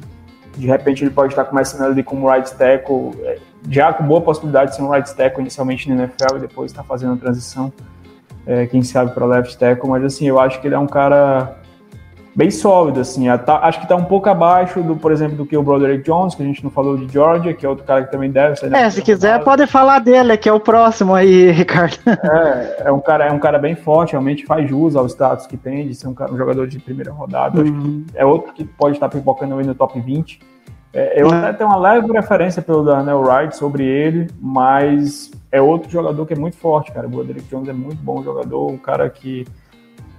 [0.57, 3.38] De repente ele pode estar começando ali como right tackle, é,
[3.70, 6.83] já com boa possibilidade de ser um right tackle inicialmente na NFL e depois estar
[6.83, 7.72] fazendo a transição,
[8.46, 11.57] é, quem sabe para left tackle, mas assim, eu acho que ele é um cara
[12.34, 13.26] bem sólido, assim.
[13.38, 16.34] Tá- acho que tá um pouco abaixo do, por exemplo, do que o Broderick Jones,
[16.34, 18.72] que a gente não falou de Georgia, que é outro cara que também deve sair
[18.74, 19.44] É, se quiser, rodada.
[19.44, 21.98] pode falar dele, que é o próximo aí, Ricardo.
[22.06, 25.56] É, é um cara, é um cara bem forte, realmente faz jus ao status que
[25.56, 27.60] tem de ser um, cara- um jogador de primeira rodada.
[27.60, 28.04] Uhum.
[28.14, 30.40] é outro que pode estar pipocando aí no top 20.
[30.94, 31.32] É, eu Uhum.
[31.38, 36.34] até tenho uma leve preferência pelo Darnell Wright sobre ele, mas é outro jogador que
[36.34, 37.06] é muito forte, cara.
[37.06, 39.46] O Broderick Jones é muito bom jogador, um cara que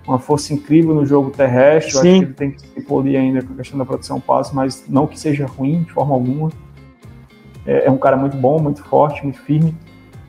[0.08, 1.94] uma força incrível no jogo terrestre.
[1.96, 4.54] Eu acho que ele tem que se polir ainda com a questão da produção passe,
[4.56, 6.50] mas não que seja ruim de forma alguma.
[7.66, 9.74] É, é um cara muito bom, muito forte, muito firme.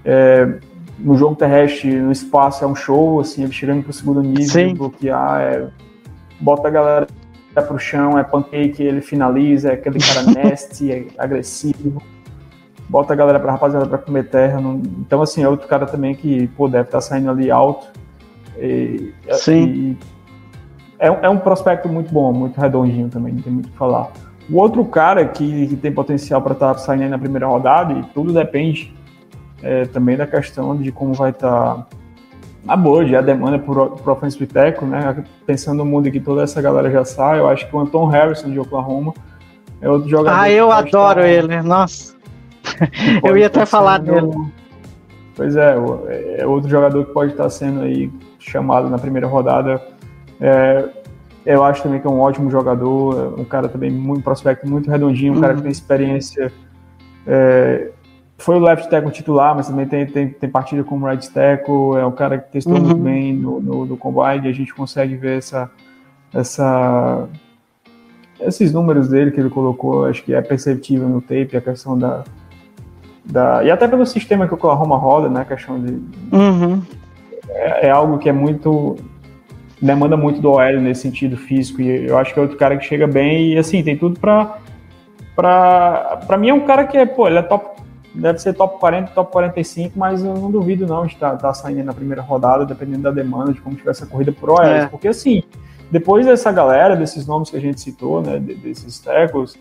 [0.04, 0.58] É,
[0.98, 5.40] no jogo terrestre, no espaço, é um show, assim, ele chegando pro segundo nível, bloquear,
[5.40, 5.68] é,
[6.40, 7.06] bota a galera
[7.66, 12.00] pro chão, é pancake, ele finaliza, é aquele cara nasty, é agressivo,
[12.88, 14.60] bota a galera pra rapaziada pra comer terra.
[14.60, 17.88] não- Então, assim, é outro cara também que, pô, deve estar saindo ali alto.
[18.58, 19.64] E, Sim.
[19.64, 19.96] e
[20.98, 23.76] é, um- é um prospecto muito bom, muito redondinho também, não tem muito o que
[23.76, 24.10] falar.
[24.50, 28.02] O outro cara que, que tem potencial para estar saindo aí na primeira rodada, e
[28.14, 28.94] tudo depende
[29.62, 31.86] é, também da questão de como vai estar
[32.68, 35.24] a board, a demanda por, por offensive tackle, né?
[35.46, 38.06] Pensando no mundo em que toda essa galera já sai, eu acho que o Anton
[38.06, 39.12] Harrison de Oklahoma
[39.80, 40.38] é outro jogador.
[40.38, 42.14] Ah, eu adoro estar- ele, nossa.
[43.22, 44.52] Eu ia até falar sendo- dele.
[45.36, 45.74] Pois é,
[46.38, 48.10] é outro jogador que pode estar sendo aí
[48.44, 49.82] chamado na primeira rodada.
[50.40, 50.88] É,
[51.46, 55.34] eu acho também que é um ótimo jogador, um cara também muito prospecto, muito redondinho,
[55.36, 56.52] um cara que tem experiência.
[57.26, 57.90] é,
[58.36, 62.04] foi o left tackle titular, mas também tem, tem, tem partida como right tackle, é
[62.04, 62.80] um cara que testou Uhum.
[62.80, 65.70] muito bem no, no, no combine, a gente consegue ver essa,
[66.34, 67.28] essa,
[68.40, 72.24] esses números dele que ele colocou, acho que é perceptível no tape, a questão da,
[73.24, 75.92] da e até pelo sistema que o Oklahoma roda, né, a questão de,
[76.32, 76.82] Uhum.
[77.48, 78.96] É, é algo que é muito
[79.80, 82.84] demanda muito do OL nesse sentido físico e eu acho que é outro cara que
[82.84, 84.58] chega bem e assim tem tudo pra
[85.36, 87.82] para para mim é um cara que é pô ele é top
[88.14, 91.84] deve ser top 40 top 45 mas eu não duvido não de estar tá, saindo
[91.84, 94.86] na primeira rodada dependendo da demanda de como tiver essa corrida por OL É.
[94.86, 95.42] porque assim
[95.90, 99.54] depois dessa galera desses nomes que a gente citou né de- desses tackles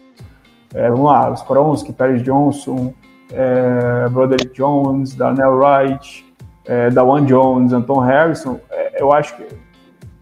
[0.74, 2.94] é, vamos lá os Koronski Paris Johnson
[3.32, 6.33] é, Broderick Jones Darnell Wright
[6.66, 9.44] é, Dawan Jones, Anton Harrison, é, eu acho que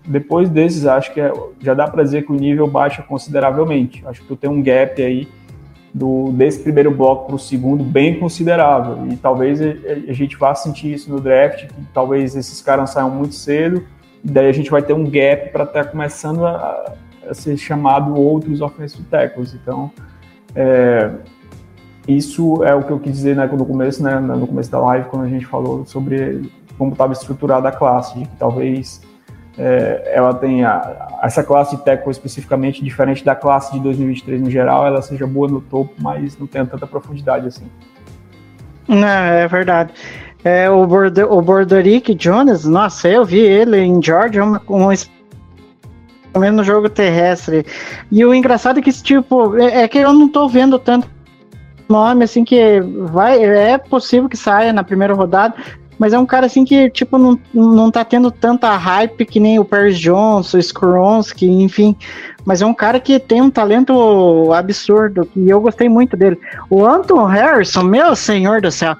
[0.05, 4.03] depois desses, acho que é- já dá para dizer que o nível baixa consideravelmente.
[4.05, 5.27] Acho que tu tem um gap aí
[5.93, 9.07] do, desse primeiro bloco para o segundo bem considerável.
[9.07, 13.35] E talvez a, gente vá sentir isso no draft, que talvez esses caras saiam muito
[13.35, 13.85] cedo,
[14.23, 16.93] e daí a gente vai ter um gap para estar começando a,
[17.29, 19.53] a ser chamado outros offensive tackles.
[19.53, 19.91] Então,
[20.55, 21.11] é,
[22.07, 25.09] isso é o que eu quis dizer né, no começo, né, no começo da live,
[25.09, 29.01] quando a gente falou sobre como estava estruturada a classe, de que talvez
[29.57, 35.01] é, ela tenha essa classe de especificamente diferente da classe de 2023 no geral, ela
[35.01, 37.65] seja boa no topo, mas não tenha tanta profundidade assim.
[38.87, 39.93] Não, é verdade.
[40.43, 46.63] É, o, Borde, o Borderick Jones, nossa, eu vi ele em Georgia, um, um no
[46.63, 47.63] jogo terrestre.
[48.11, 51.07] E o engraçado é que, tipo, é, é que eu não tô vendo tanto
[51.91, 55.53] nome, assim, que vai, é possível que saia na primeira rodada,
[55.99, 59.59] mas é um cara, assim, que, tipo, não, não tá tendo tanta hype que nem
[59.59, 61.95] o Paris Johnson, o Skoronski, enfim,
[62.43, 66.39] mas é um cara que tem um talento absurdo, e eu gostei muito dele.
[66.69, 68.95] O Anton Harrison, meu senhor do céu,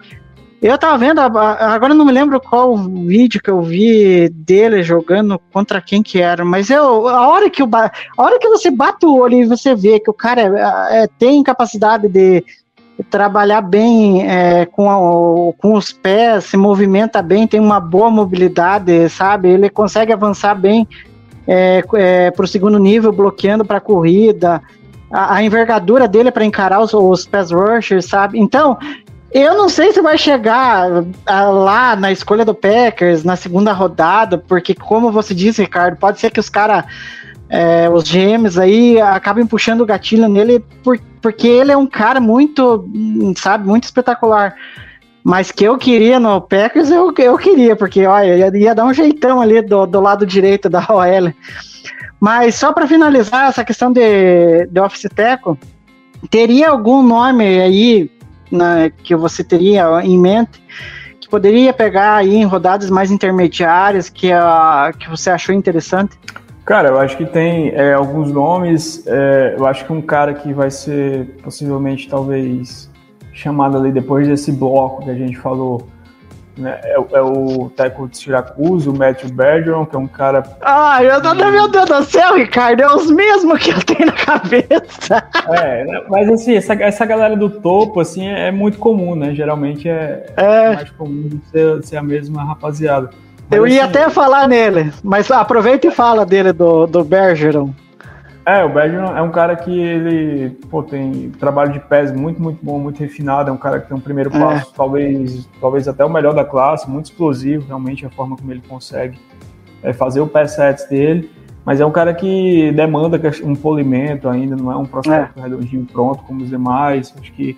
[0.61, 5.81] eu tava vendo, agora não me lembro qual vídeo que eu vi dele jogando contra
[5.81, 9.15] quem que era, mas eu, a hora que, ba- a hora que você bate o
[9.17, 12.43] olho e você vê que o cara é- é- tem capacidade de
[13.09, 19.09] trabalhar bem é, com, a- com os pés, se movimenta bem, tem uma boa mobilidade,
[19.09, 19.49] sabe?
[19.49, 20.87] Ele consegue avançar bem
[21.47, 21.81] é,
[22.31, 24.61] para o segundo nível, bloqueando para a corrida.
[25.11, 28.39] A, a envergadura dele é para encarar os, os pass rushers, sabe?
[28.39, 28.77] Então,
[29.31, 34.37] eu não sei se vai chegar ah, lá na escolha do Packers na segunda rodada,
[34.37, 36.83] porque, como você disse, Ricardo, pode ser que os caras,
[37.93, 42.87] os GMs aí, acabem puxando o gatilho nele, por- porque ele é um cara muito,
[43.37, 44.55] sabe, muito espetacular.
[45.23, 48.93] Mas que eu queria no Packers, eu, eu queria, porque olha, ia, ia dar um
[48.93, 51.33] jeitão ali do, do lado direito da OL.
[52.19, 55.57] Mas só para finalizar essa questão de, de Office Teco,
[56.29, 58.09] teria algum nome aí
[58.49, 60.61] na- que você teria em mente
[61.19, 66.17] que poderia pegar aí em rodadas mais intermediárias que, a, que você achou interessante?
[66.65, 69.05] Cara, eu acho que tem é, alguns nomes.
[69.07, 72.89] é, eu acho que um cara que vai ser possivelmente, talvez,
[73.33, 75.87] chamado ali depois desse bloco que a gente falou,
[76.57, 76.79] né?
[76.83, 80.43] É, é o técnico de Syracuse, o Matthew Bergeron, que é um cara.
[80.61, 85.23] Ai, eu, meu Deus do céu, Ricardo, é os mesmos que eu tenho na cabeça.
[85.49, 89.33] É, né, mas assim, essa, essa galera do topo, assim, é muito comum, né?
[89.33, 90.75] Geralmente é, É.
[90.75, 93.09] mais comum ser, ser a mesma rapaziada.
[93.51, 97.73] Eu ia até falar nele, mas aproveita e fala dele, do, do Bergeron.
[98.45, 102.59] É, o Bergeron é um cara que ele pô, tem trabalho de pés muito, muito
[102.63, 103.49] bom, muito refinado.
[103.49, 104.39] É um cara que tem um primeiro É.
[104.39, 108.63] passo, talvez, talvez até o melhor da classe, muito explosivo, realmente, a forma como ele
[108.67, 109.19] consegue
[109.83, 111.29] é, fazer o pé sets dele.
[111.63, 116.23] Mas é um cara que demanda um polimento ainda, não é um prospecto redondinho pronto
[116.23, 117.13] como os demais.
[117.19, 117.55] Acho que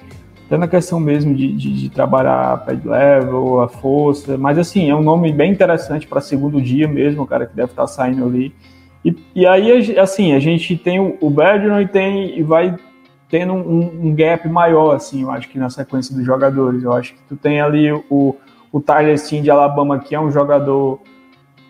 [0.54, 4.38] até na questão mesmo de, de, de trabalhar pad level, a força.
[4.38, 7.72] Mas assim, é um nome bem interessante para segundo dia mesmo, o cara que deve
[7.72, 8.54] estar saindo ali.
[9.04, 12.76] E, e aí, assim, a gente tem o, Bergeron e tem e vai
[13.30, 16.84] tendo um, um gap maior, assim, eu acho que na sequência dos jogadores.
[16.84, 18.36] Eu acho que tu tem ali o,
[18.72, 21.00] o Tyler Steen de Alabama, que é um jogador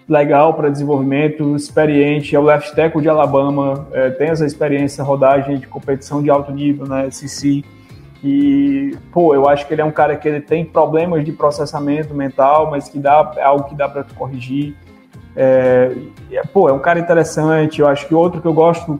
[0.09, 5.57] legal para desenvolvimento, experiente, é o left tackle de Alabama, é, tem essa experiência, rodagem
[5.57, 7.63] de competição de alto nível na SEC.
[8.23, 12.13] E, pô, eu acho que ele é um cara que ele tem problemas de processamento
[12.13, 14.77] mental, mas que dá, é algo que dá para corrigir.
[15.35, 15.91] É,
[16.31, 17.81] e, pô, é um cara interessante.
[17.81, 18.97] Eu acho que outro que eu gosto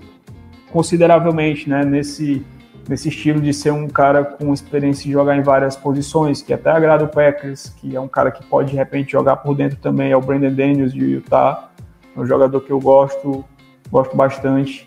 [0.74, 2.46] consideravelmente, né, nesse,
[2.90, 6.72] nesse estilo de ser um cara com experiência de jogar em várias posições, que até
[6.72, 10.12] agrada o Packers, que é um cara que pode de repente jogar por dentro também,
[10.12, 11.70] é o Brandon Daniels de Utah,
[12.16, 13.46] é um jogador que eu gosto,
[13.90, 14.86] gosto bastante.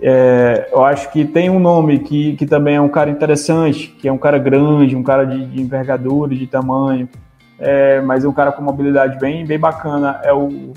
[0.00, 4.08] É, eu acho que tem um nome que, que também é um cara interessante, que
[4.08, 7.08] é um cara grande, um cara de, de envergadura, de tamanho,
[7.58, 10.72] é, mas é um cara com mobilidade bem, bem bacana, é o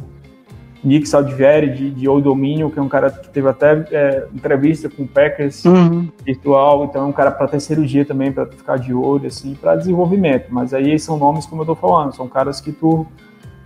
[0.84, 4.88] Nick Saldivari de, de Old Dominion, que é um cara que teve até é, entrevista
[4.88, 6.07] com o Packers Uhum.
[6.24, 9.76] virtual, então é um cara para terceiro dia também, para ficar de olho, assim, para
[9.76, 10.45] desenvolvimento.
[10.51, 13.07] Mas aí são nomes, como eu tô falando, são caras que tu,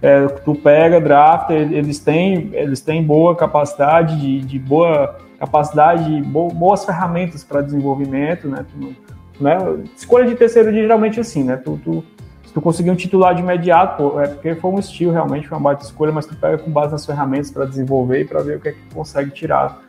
[0.02, 6.50] é, tu pega, drafta, eles têm, eles têm boa capacidade, de, de boa capacidade, bo,
[6.50, 8.66] boas ferramentas para desenvolvimento, né?
[8.70, 8.96] Tu,
[9.42, 9.58] né?
[9.96, 11.56] Escolha de terceiro dia geralmente é assim, né?
[11.56, 12.04] Tu, tu,
[12.46, 15.58] se tu conseguir um titular de imediato, pô, é porque foi um estilo realmente, foi
[15.58, 18.58] uma baita escolha, mas tu pega com base nas ferramentas para desenvolver e para ver
[18.58, 19.82] o que é que tu consegue tirar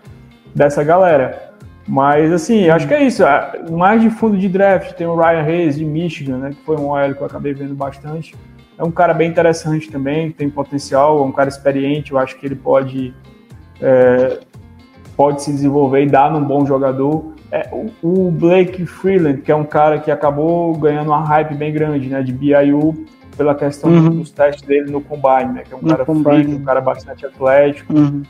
[0.54, 1.50] dessa galera.
[1.88, 3.24] Mas, assim, acho que é isso.
[3.24, 6.50] Ah, Mais de fundo de draft, tem o Ryan Hayes de Michigan, né?
[6.50, 8.34] Que foi um OL que eu acabei vendo bastante.
[8.78, 12.12] É um cara bem interessante também, tem potencial, é um cara experiente.
[12.12, 13.12] Eu acho que ele pode,
[13.80, 14.38] é,
[15.20, 17.34] pode se desenvolver e dar num bom jogador.
[17.52, 21.70] É, o, o Blake Freeland, que é um cara que acabou ganhando uma hype bem
[21.70, 22.22] grande, né?
[22.22, 23.04] De BYU,
[23.36, 24.08] pela questão Uhum.
[24.20, 25.62] dos testes dele no Combine, né?
[25.68, 26.54] Que é um No cara Combine.
[26.54, 28.22] um cara bastante atlético Uhum.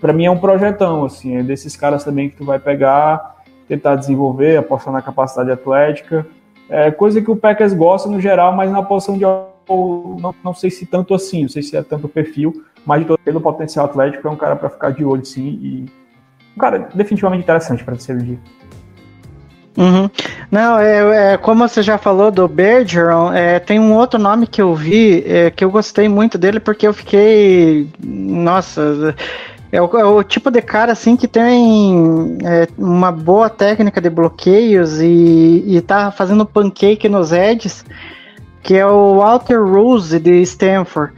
[0.00, 3.36] para mim é um projetão, assim, é desses caras também que tu vai pegar,
[3.68, 6.26] tentar desenvolver, apostar na capacidade atlética,
[6.70, 10.70] é coisa que o Packers gosta no geral, mas na posição de não, não sei
[10.70, 14.26] se tanto assim, não sei se é tanto perfil, mas de todo pelo potencial atlético
[14.26, 15.86] é um cara para ficar de olho, sim, e
[16.56, 18.38] um cara definitivamente interessante para terceiro dia.
[19.76, 20.08] Uhum.
[20.50, 24.62] Não, é, é, como você já falou do Bergeron, é, tem um outro nome que
[24.62, 27.88] eu vi é, que eu gostei muito dele porque eu fiquei.
[28.02, 29.14] Nossa.
[29.70, 34.08] É o, é o tipo de cara assim que tem é, uma boa técnica de
[34.08, 37.84] bloqueios e, e tá fazendo pancake nos edges,
[38.62, 41.12] que é o Walter Rose de Stanford.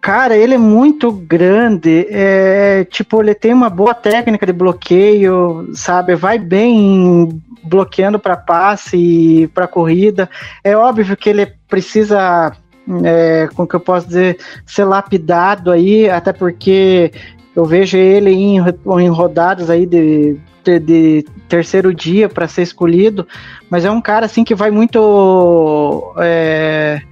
[0.00, 6.14] Cara, ele é muito grande, é, tipo, ele tem uma boa técnica de bloqueio, sabe?
[6.14, 10.28] Vai bem bloqueando para passe e para corrida.
[10.64, 12.56] É óbvio que ele precisa,
[13.04, 17.12] é, como que eu posso dizer, ser lapidado aí, até porque
[17.54, 23.28] eu vejo ele em, em rodadas aí de, de, de terceiro dia para ser escolhido,
[23.68, 26.14] mas é um cara assim que vai muito.
[26.18, 27.02] É,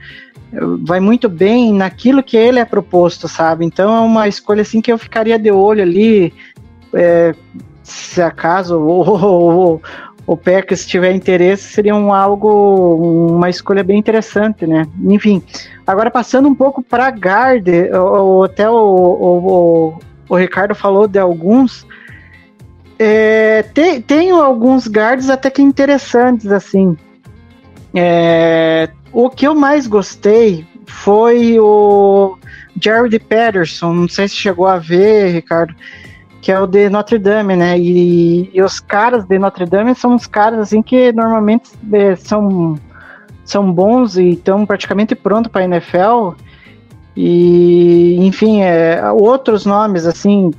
[0.81, 3.65] vai muito bem naquilo que ele é proposto, sabe?
[3.65, 6.33] Então é uma escolha assim que eu ficaria de olho ali,
[6.95, 7.35] é,
[7.83, 9.75] se acaso o,
[10.27, 10.37] o, o
[10.87, 14.87] tiver interesse, seria um algo, uma escolha bem interessante, né?
[15.05, 15.43] Enfim,
[15.87, 17.67] agora passando um pouco para guard,
[18.45, 21.87] até o, o, o, Ricardo falou de alguns.
[22.99, 23.63] É,
[24.03, 26.97] tem, alguns guards até que interessantes, assim.
[27.95, 32.39] É, o que eu mais gostei foi o
[32.81, 35.75] Jared Patterson, não sei se chegou a ver, Ricardo,
[36.41, 37.79] que é o de Notre Dame, né?
[37.79, 42.77] E, e os caras de Notre Dame são uns caras assim que normalmente é, são,
[43.45, 46.35] são bons e estão praticamente prontos para a NFL.
[47.17, 50.53] E, enfim, é, outros nomes assim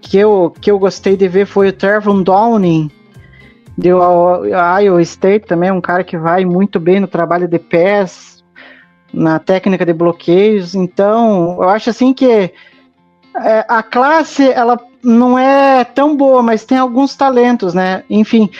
[0.00, 2.90] que eu, que eu gostei de ver foi o Trevon Downing,
[3.76, 8.42] Deu a Iowa State também, um cara que vai muito bem no trabalho de pés,
[9.12, 10.74] na técnica de bloqueios.
[10.74, 12.52] Então, eu acho assim que
[13.44, 18.02] é, a classe ela não é tão boa, mas tem alguns talentos, né?
[18.08, 18.50] Enfim,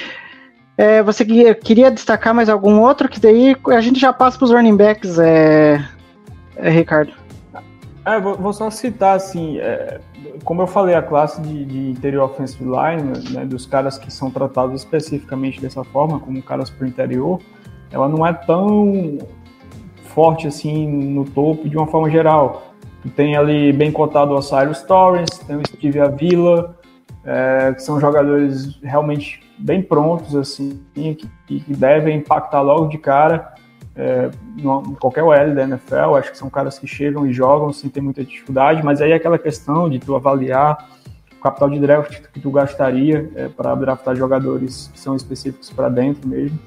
[0.76, 4.50] é, você queria destacar mais algum outro que daí a gente já passa para os
[4.50, 5.82] running backs, é,
[6.56, 7.12] é Ricardo?
[8.04, 9.98] É, vou, vou, só citar assim, é,
[10.44, 14.30] como eu falei, a classe de, de interior offensive line, né, dos caras que são
[14.30, 17.40] tratados especificamente dessa forma, como caras para o interior,
[17.90, 19.18] ela não é tão
[20.04, 22.74] forte assim no topo de uma forma geral.
[23.14, 26.76] Tem ali bem cotado o Osiris Torres, tem o Steve Avila,
[27.24, 33.55] é, que são jogadores realmente bem prontos, assim, que, que devem impactar logo de cara
[33.96, 36.14] é, em qualquer OL da NFL.
[36.16, 39.14] Acho que são caras que chegam e jogam sem ter muita dificuldade, mas aí é
[39.14, 40.88] aquela questão de tu avaliar
[41.38, 45.88] o capital de draft que tu gastaria é, para draftar jogadores que são específicos para
[45.88, 46.58] dentro mesmo.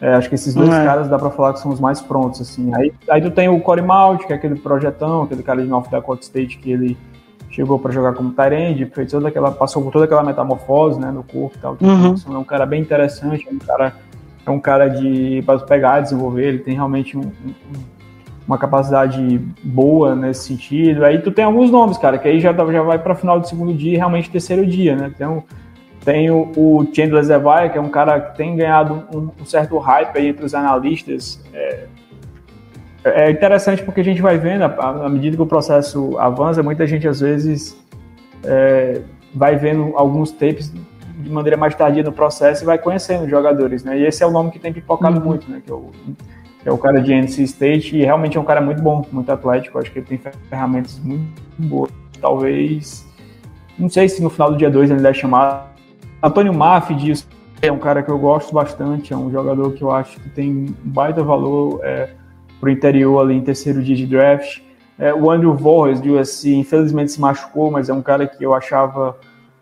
[0.00, 0.84] É, acho que esses dois é.
[0.84, 2.70] caras dá para falar que são os mais prontos, assim.
[2.74, 5.90] Aí, aí tu tem o Corey Malt, que é aquele projetão, aquele cara de North
[5.90, 6.96] Dakota State que ele
[7.50, 11.22] chegou para jogar como Tyrande, fez toda aquela, passou por toda aquela metamorfose, né, no
[11.22, 11.78] corpo e tal.
[11.80, 12.14] Uhum.
[12.34, 13.94] É um cara bem interessante, é um cara,
[14.46, 17.54] é um cara de para pegar, desenvolver, ele tem realmente um, um,
[18.46, 21.04] uma capacidade boa nesse sentido.
[21.04, 23.74] Aí tu tem alguns nomes, cara, que aí já, já vai para final do segundo
[23.74, 25.12] dia e realmente terceiro dia, né?
[25.18, 25.44] Tem,
[26.04, 29.76] tem o, o Chandler Zevaya, que é um cara que tem ganhado um, um certo
[29.78, 31.42] hype aí entre os analistas.
[31.52, 31.86] É,
[33.04, 37.06] é interessante porque a gente vai vendo, à medida que o processo avança, muita gente
[37.08, 37.76] às vezes
[38.44, 39.00] é,
[39.34, 40.72] vai vendo alguns tapes
[41.26, 43.98] de maneira mais tardia no processo e vai conhecendo os jogadores, né?
[43.98, 45.24] E esse é o nome que tem pipocado uhum.
[45.24, 45.62] muito, né?
[45.64, 45.90] Que é, o,
[46.62, 49.30] que é o cara de NC State e realmente é um cara muito bom, muito
[49.30, 49.78] atlético.
[49.78, 50.18] Acho que ele tem
[50.48, 51.90] ferramentas muito boas.
[52.20, 53.06] Talvez,
[53.78, 55.74] não sei se no final do dia 2 ele deve chamar.
[56.22, 57.28] Antônio Maffi diz
[57.62, 60.50] é um cara que eu gosto bastante, é um jogador que eu acho que tem
[60.50, 61.80] um baita valor.
[61.82, 62.10] É,
[62.60, 64.60] para o interior ali em terceiro dia de draft.
[64.98, 68.54] É, o Andrew Vorres, de USC, infelizmente se machucou, mas é um cara que eu
[68.54, 69.16] achava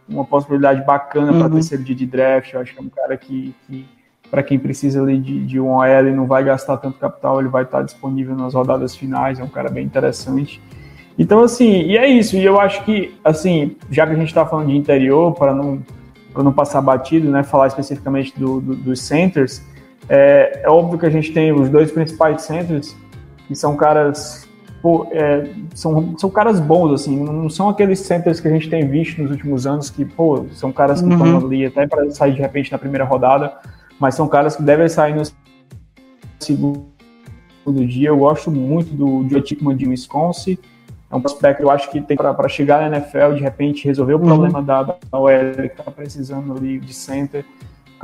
[0.09, 1.39] uma possibilidade bacana uhum.
[1.41, 2.53] para terceiro dia de draft.
[2.53, 3.87] Eu acho que é um cara que, que
[4.31, 7.49] para quem precisa ali de, de um OL e não vai gastar tanto capital, ele
[7.49, 9.39] vai estar disponível nas rodadas finais.
[9.39, 10.61] É um cara bem interessante.
[11.19, 12.37] Então, assim, e é isso.
[12.37, 15.81] E eu acho que, assim, já que a gente está falando de interior, para não,
[16.35, 19.63] não passar batido, né, falar especificamente do, do, dos centers,
[20.09, 22.97] é, é, óbvio que a gente tem os dois principais centers,
[23.47, 24.49] que são caras.
[24.85, 28.87] Pô, é, são, são caras bons, assim, não são aqueles centers que a gente tem
[28.87, 31.47] visto nos últimos anos, que, pô, são caras que estão uhum.
[31.47, 33.57] ali até para sair de repente na primeira rodada,
[33.99, 35.23] mas são caras que devem sair no
[36.39, 36.85] segundo
[37.87, 38.11] dia.
[38.11, 40.59] Eu gosto muito do Joe Tickman de Wisconsin.
[41.11, 44.13] É um prospecto que eu acho que tem para chegar na NFL, de repente, resolver
[44.13, 44.27] o uhum.
[44.27, 47.43] problema da, da OL que está precisando ali de center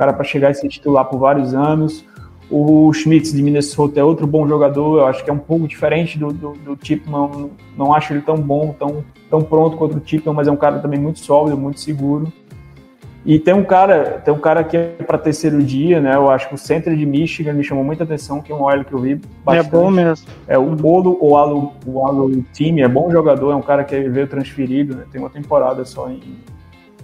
[0.01, 2.03] cara para chegar e ser titular por vários anos.
[2.51, 6.19] O Schmitz de Minnesota é outro bom jogador, eu acho que é um pouco diferente
[6.19, 10.35] do, do, do Tipman, não acho ele tão bom, tão, tão pronto quanto o Tipman,
[10.35, 12.31] mas é um cara também muito sólido, muito seguro.
[13.23, 16.15] E tem um cara, tem um cara que é para terceiro dia, né?
[16.15, 18.83] Eu acho que o centro de Michigan me chamou muita atenção, que é um OL
[18.83, 19.67] que eu vi bastante.
[19.67, 20.27] É bom mesmo.
[20.47, 24.27] É o Bolo, o Alo, o Time, é bom jogador, é um cara que veio
[24.27, 25.03] transferido, né?
[25.11, 26.19] Tem uma temporada só em,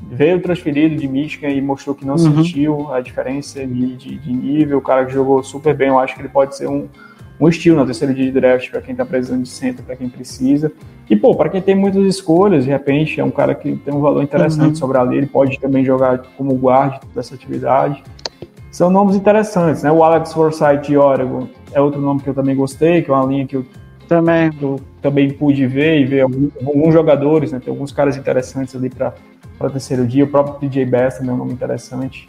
[0.01, 2.43] veio transferido de Michigan e mostrou que não uhum.
[2.43, 4.77] sentiu a diferença de, de, de, nível.
[4.77, 6.87] O cara que jogou super bem, eu acho que ele pode ser um,
[7.39, 10.09] um estilo na terceira dia de draft para quem está precisando de centro, para quem
[10.09, 10.71] precisa.
[11.09, 14.01] E, pô, para quem tem muitas escolhas, de repente é um cara que tem um
[14.01, 14.75] valor interessante uhum.
[14.75, 18.03] sobre ali, ele pode também jogar como guarda dessa atividade.
[18.71, 19.91] São nomes interessantes, né?
[19.91, 23.25] O Alex Forsythe de Oregon é outro nome que eu também gostei, que é uma
[23.25, 23.65] linha que eu
[24.07, 27.59] também, eu também pude ver e ver alguns, alguns jogadores, né?
[27.63, 29.13] Tem alguns caras interessantes ali para
[29.57, 30.23] para terceiro dia.
[30.23, 32.27] O próprio PJ Bass também é um nome interessante.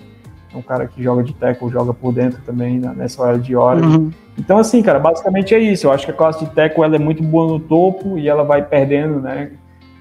[0.52, 3.54] É um cara que joga de tackle, joga por dentro também né, nessa hora de
[3.54, 3.84] hora.
[3.84, 4.10] Uhum.
[4.38, 5.86] Então, assim, cara, basicamente é isso.
[5.86, 8.44] Eu acho que a classe de tackle ela é muito boa no topo e ela
[8.44, 9.52] vai perdendo, né?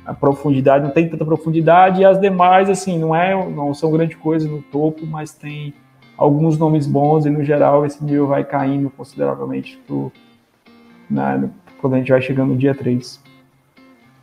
[0.06, 4.16] A profundidade, não tem tanta profundidade, e as demais, assim, não é, não são grande
[4.16, 5.74] coisa no topo, mas tem
[6.18, 10.12] alguns nomes bons e no geral esse nível vai caindo consideravelmente pro,
[11.10, 11.50] né,
[11.80, 13.22] quando a gente vai chegando no dia 3.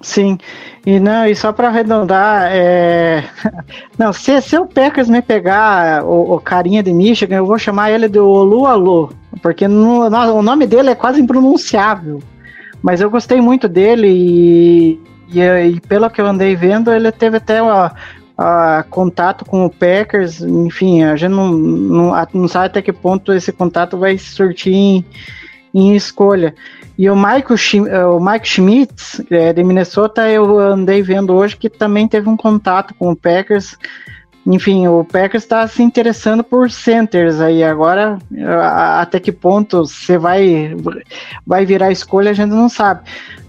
[0.05, 0.37] Sim,
[0.85, 3.25] e não, e só para arredondar, é...
[3.99, 7.91] não, se, se o Packers me pegar o, o, carinha de Michigan, eu vou chamar
[7.91, 12.23] ele de Olu Alô, porque no, no, o nome dele é quase impronunciável,
[12.83, 15.01] mas eu gostei muito dele e,
[15.33, 17.91] e, e pelo que eu andei vendo, ele teve até a,
[18.37, 23.33] a contato com o Packers, enfim, a gente não, não, não sabe até que ponto
[23.33, 25.05] esse contato vai surtir em,
[25.73, 26.55] em escolha.
[26.97, 27.53] E o Mike,
[27.89, 32.37] eh, o Mike Schmitz, é, de Minnesota, eu andei vendo hoje que também teve um
[32.37, 33.77] contato com o Packers
[34.47, 37.65] enfim, o Packers está se interessando por centers aí.
[37.65, 40.77] Agora, a- até que ponto você vai,
[41.47, 43.01] vai virar escolha, a gente não sabe.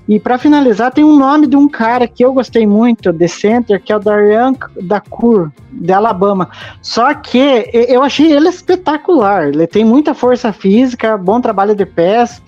[0.08, 3.82] E para finalizar, tem um nome de um cara que eu gostei muito de center,
[3.82, 6.50] que é o Darian Dacour, de Alabama.
[6.82, 9.50] Só que eu achei ele espetacular.
[9.50, 12.42] Ele tem muita força física, bom trabalho de pés,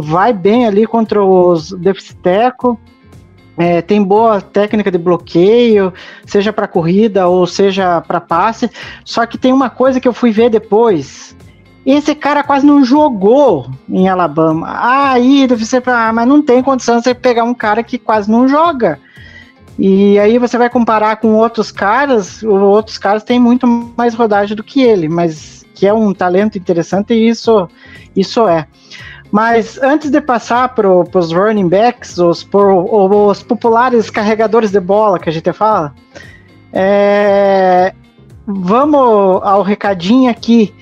[0.00, 2.78] vai bem ali contra os deficiteco.
[3.56, 5.92] É, tem boa técnica de bloqueio,
[6.26, 8.70] seja para corrida ou seja para passe.
[9.04, 11.36] Só que tem uma coisa que eu fui ver depois.
[11.86, 14.74] Esse cara quase não jogou em Alabama.
[14.80, 18.30] Aí você fala, ah, mas não tem condição de você pegar um cara que quase
[18.30, 18.98] não joga.
[19.78, 23.66] E aí você vai comparar com outros caras, os outros caras têm muito
[23.96, 27.68] mais rodagem do que ele, mas que é um talento interessante e isso,
[28.14, 28.66] isso é.
[29.34, 35.28] Mas antes de passar para os running backs, os, os populares carregadores de bola que
[35.28, 35.92] a gente fala,
[36.72, 37.92] é,
[38.46, 40.72] vamos ao recadinho aqui,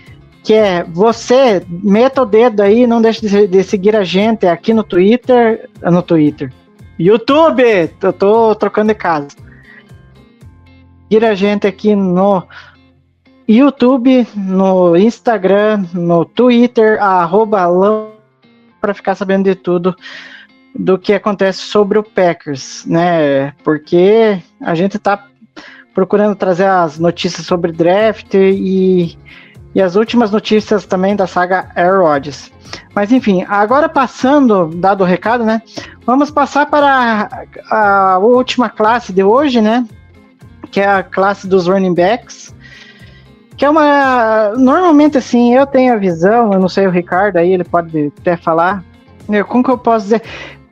[0.44, 4.74] que é você meta o dedo aí, não deixe de, de seguir a gente aqui
[4.74, 6.52] no Twitter, no Twitter,
[6.98, 7.62] YouTube,
[8.02, 9.28] eu tô trocando de casa.
[11.04, 12.42] Seguir a gente aqui no
[13.48, 17.66] YouTube, no Instagram, no Twitter, arroba
[18.82, 19.96] para ficar sabendo de tudo
[20.74, 23.52] do que acontece sobre o Packers, né?
[23.62, 25.26] Porque a gente tá
[25.94, 29.16] procurando trazer as notícias sobre draft e,
[29.74, 32.50] e as últimas notícias também da saga Air Rodgers.
[32.94, 35.62] Mas enfim, agora passando, dado o recado, né?
[36.04, 37.28] Vamos passar para
[37.70, 39.86] a, a última classe de hoje, né?
[40.70, 42.51] Que é a classe dos running backs.
[43.56, 44.52] Que é uma.
[44.56, 48.36] Normalmente, assim, eu tenho a visão, eu não sei o Ricardo aí, ele pode até
[48.36, 48.82] falar.
[49.28, 50.22] Eu, como que eu posso dizer?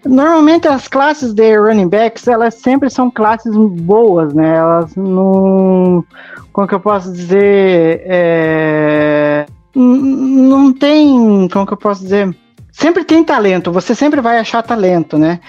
[0.04, 4.56] Normalmente as classes de running backs, elas sempre são classes boas, né?
[4.56, 6.04] Elas não.
[6.52, 8.02] Como que eu posso dizer?
[8.06, 11.48] É, não tem.
[11.52, 12.34] Como que eu posso dizer?
[12.72, 15.40] Sempre tem talento, você sempre vai achar talento, né?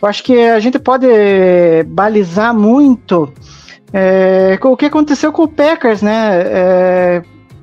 [0.00, 1.06] Eu acho que a gente pode
[1.86, 3.32] balizar muito
[3.92, 6.42] é, o que aconteceu com o Packers, né?
[6.44, 7.22] É,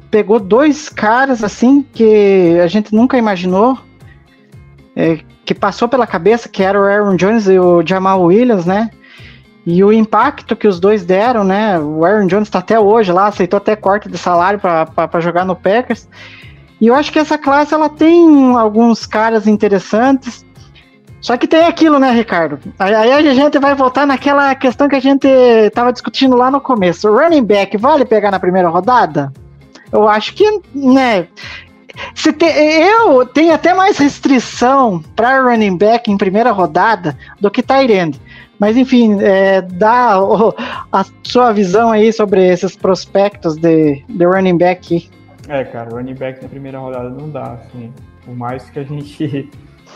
[0.09, 3.77] pegou dois caras assim que a gente nunca imaginou,
[4.95, 8.89] é, que passou pela cabeça, que era o Aaron Jones e o Jamal Williams, né?
[9.65, 11.79] E o impacto que os dois deram, né?
[11.79, 15.55] O Aaron Jones está até hoje lá, aceitou até corte de salário para jogar no
[15.55, 16.07] Packers.
[16.81, 20.45] E eu acho que essa classe ela tem alguns caras interessantes.
[21.23, 22.59] Só que tem aquilo, né, Ricardo?
[22.77, 27.09] Aí a gente vai voltar naquela questão que a gente estava discutindo lá no começo.
[27.09, 29.31] O running back vale pegar na primeira rodada?
[29.89, 31.27] Eu acho que, né?
[32.13, 37.63] Se te- eu tenho até mais restrição para running back em primeira rodada do que
[37.63, 38.19] Tyrande.
[38.59, 40.53] Mas enfim, é, dá o-
[40.91, 45.09] a sua visão aí sobre esses prospectos de, de running back.
[45.47, 47.93] É, cara, running back na primeira rodada não dá, assim.
[48.25, 49.49] Por mais que a gente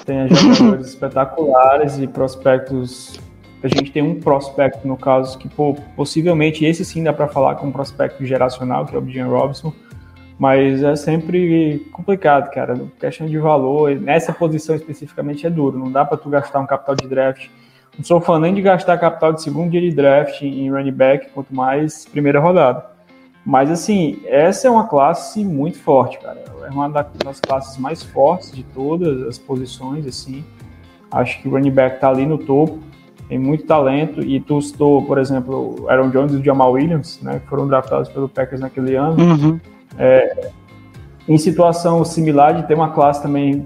[0.07, 3.19] tenha jogadores espetaculares e prospectos.
[3.61, 7.55] A gente tem um prospecto, no caso, que pô, possivelmente esse sim dá para falar
[7.55, 9.73] com um prospecto geracional, que é o Bijan Robinson.
[10.39, 12.79] Mas é sempre complicado, cara.
[12.99, 15.77] Questão de valor, nessa posição especificamente é duro.
[15.77, 17.49] Não dá para tu gastar um capital de draft.
[17.97, 21.31] Não sou fã nem de gastar capital de segundo dia de draft em running back,
[21.31, 22.85] quanto mais primeira rodada.
[23.43, 26.43] Mas assim, essa é uma classe muito forte, cara.
[26.68, 30.43] É uma da- das classes mais fortes de todas as posições, assim.
[31.09, 32.80] Acho que o running back tá ali no topo,
[33.30, 34.22] tem muito talento.
[34.22, 37.39] E tu citou, por exemplo, o Aaron Jones e o Jamal Williams, né?
[37.39, 39.15] Que foram draftados pelo Packers naquele ano.
[39.18, 39.59] Uhum.
[41.28, 43.65] Em situação similar de ter uma classe também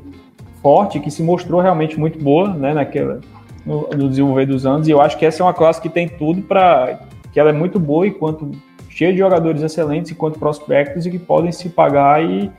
[0.62, 2.74] forte, que se mostrou realmente muito boa, né?
[2.74, 3.20] Naquela,
[3.66, 4.88] no, no desenvolver dos anos.
[4.88, 7.00] E eu acho que essa é uma classe que tem tudo para
[7.34, 8.52] que ela é muito boa enquanto
[8.90, 12.52] cheia de jogadores excelentes enquanto prospectos e que podem se pagar e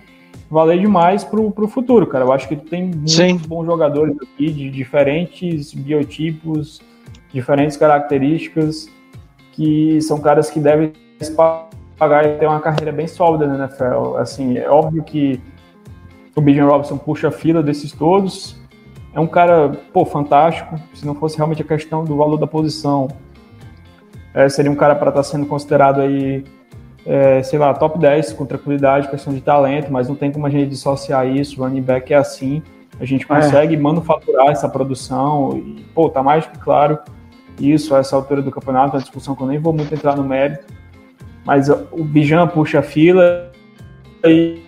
[0.52, 2.26] valer demais para o futuro, cara.
[2.26, 3.38] Eu acho que tem muitos Sim.
[3.38, 6.82] bons jogadores aqui de diferentes biotipos,
[7.32, 8.86] diferentes características,
[9.52, 10.92] que são caras que devem
[11.96, 14.16] pagar e ter uma carreira bem sólida na NFL.
[14.18, 15.40] Assim, é óbvio que
[16.36, 18.54] o Bijan Robinson puxa a fila desses todos.
[19.14, 20.78] É um cara, pô, fantástico.
[20.92, 23.08] Se não fosse realmente a questão do valor da posição,
[24.34, 26.44] é, seria um cara para estar sendo considerado aí,
[27.04, 30.50] é, sei lá, top 10 com tranquilidade, questão de talento, mas não tem como a
[30.50, 31.60] gente dissociar isso.
[31.60, 32.62] O running back é assim.
[33.00, 36.98] A gente consegue manufaturar essa produção e, pô, tá mais que claro
[37.58, 40.24] isso a essa altura do campeonato, uma discussão que eu nem vou muito entrar no
[40.24, 40.66] mérito.
[41.44, 43.50] Mas o Bijan puxa a fila
[44.24, 44.62] e,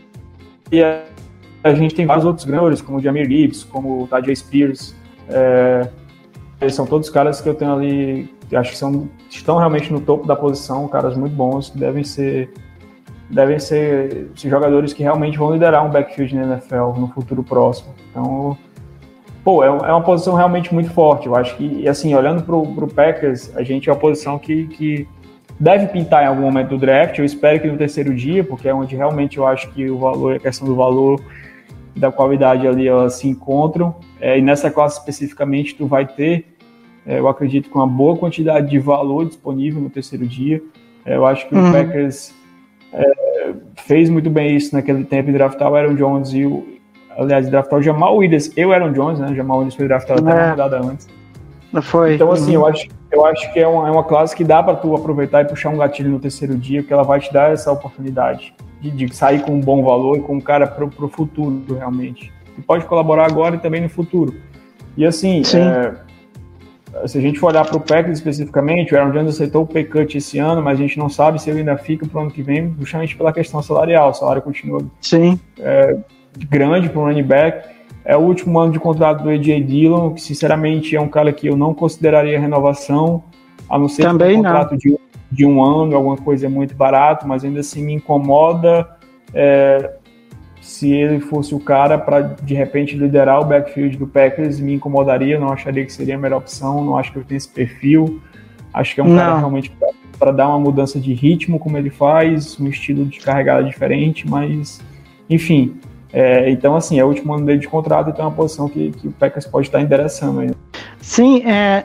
[0.72, 1.02] e a,
[1.62, 4.94] a gente tem vários outros grandes, como o Jamir Gibbs, como o Tajay Spears.
[5.28, 5.88] É,
[6.60, 10.00] eles são todos caras que eu tenho ali que acho que são, estão realmente no
[10.00, 12.52] topo da posição, caras muito bons, que devem ser
[13.28, 17.92] devem ser jogadores que realmente vão liderar um backfield na NFL no futuro próximo.
[18.10, 18.56] Então,
[19.42, 21.26] pô, é, é uma posição realmente muito forte.
[21.26, 25.08] Eu acho que, assim, olhando para o Packers, a gente é uma posição que, que
[25.58, 27.18] deve pintar em algum momento do draft.
[27.18, 30.36] Eu espero que no terceiro dia, porque é onde realmente eu acho que o valor,
[30.36, 31.20] a questão do valor
[31.96, 33.96] e da qualidade ali elas se encontram.
[34.20, 36.53] É, e nessa classe especificamente, tu vai ter,
[37.06, 40.62] eu acredito, com uma boa quantidade de valor disponível no terceiro dia.
[41.04, 41.68] É, eu acho que uhum.
[41.68, 42.34] o Packers
[42.92, 43.52] é,
[43.86, 46.66] fez muito bem isso naquele tempo de draftar o Aaron Jones e o.
[47.16, 49.28] Aliás, draftar o Jamal Williams e o Aaron Jones, né?
[49.30, 51.08] O Jamal Williams foi draftado até uma rodada antes.
[51.72, 52.14] Não foi.
[52.14, 52.62] Então, assim, uhum.
[52.62, 55.42] eu, acho, eu acho que é uma, é uma classe que dá para tu aproveitar
[55.42, 58.90] e puxar um gatilho no terceiro dia, porque ela vai te dar essa oportunidade de,
[58.90, 62.32] de sair com um bom valor e com um cara para o futuro, realmente.
[62.56, 64.34] E pode colaborar agora e também no futuro.
[64.96, 65.94] E assim, é,
[67.06, 69.84] se a gente for olhar para o Packers especificamente, o Aaron Jones aceitou o pay
[69.84, 72.30] cut esse ano, mas a gente não sabe se ele ainda fica para o ano
[72.30, 74.10] que vem, justamente pela questão salarial.
[74.10, 75.38] O salário continua Sim.
[75.58, 75.96] É,
[76.48, 77.68] grande para o running back.
[78.04, 81.46] É o último ano de contrato do AJ Dillon, que sinceramente é um cara que
[81.46, 83.24] eu não consideraria renovação,
[83.68, 84.98] a não ser Também um contrato de,
[85.32, 88.86] de, um ano, alguma coisa muito barato, mas ainda assim me incomoda
[89.32, 89.94] é,
[90.64, 95.38] se ele fosse o cara para de repente liderar o backfield do Packers, me incomodaria,
[95.38, 98.20] não acharia que seria a melhor opção, não acho que ele tem esse perfil.
[98.72, 99.16] Acho que é um não.
[99.16, 99.70] cara realmente
[100.18, 104.80] para dar uma mudança de ritmo, como ele faz, um estilo de carregada diferente, mas
[105.28, 105.76] enfim,
[106.10, 108.90] é, então, assim, é o último ano dele de contrato, então é uma posição que,
[108.92, 110.50] que o Packers pode estar endereçando aí.
[111.00, 111.84] Sim, é,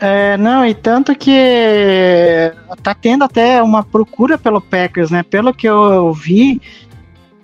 [0.00, 2.52] é, não, e tanto que
[2.82, 5.22] tá tendo até uma procura pelo Packers, né?
[5.22, 6.60] Pelo que eu vi,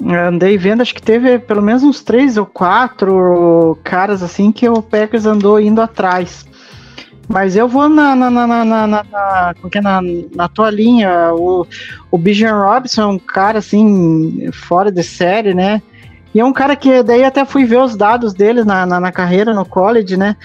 [0.02, 4.82] andei vendo, acho que teve pelo menos uns três ou quatro caras assim que o
[4.82, 6.46] Packers andou indo atrás.
[7.28, 10.00] Mas eu vou na, na, na, na, na, na, é na,
[10.34, 11.32] na tua linha.
[11.32, 11.66] O,
[12.10, 15.80] o Bijan Robson é um cara assim, fora de série, né?
[16.34, 19.12] E é um cara que daí até fui ver os dados dele na, na, na
[19.12, 20.36] carreira, no college, né?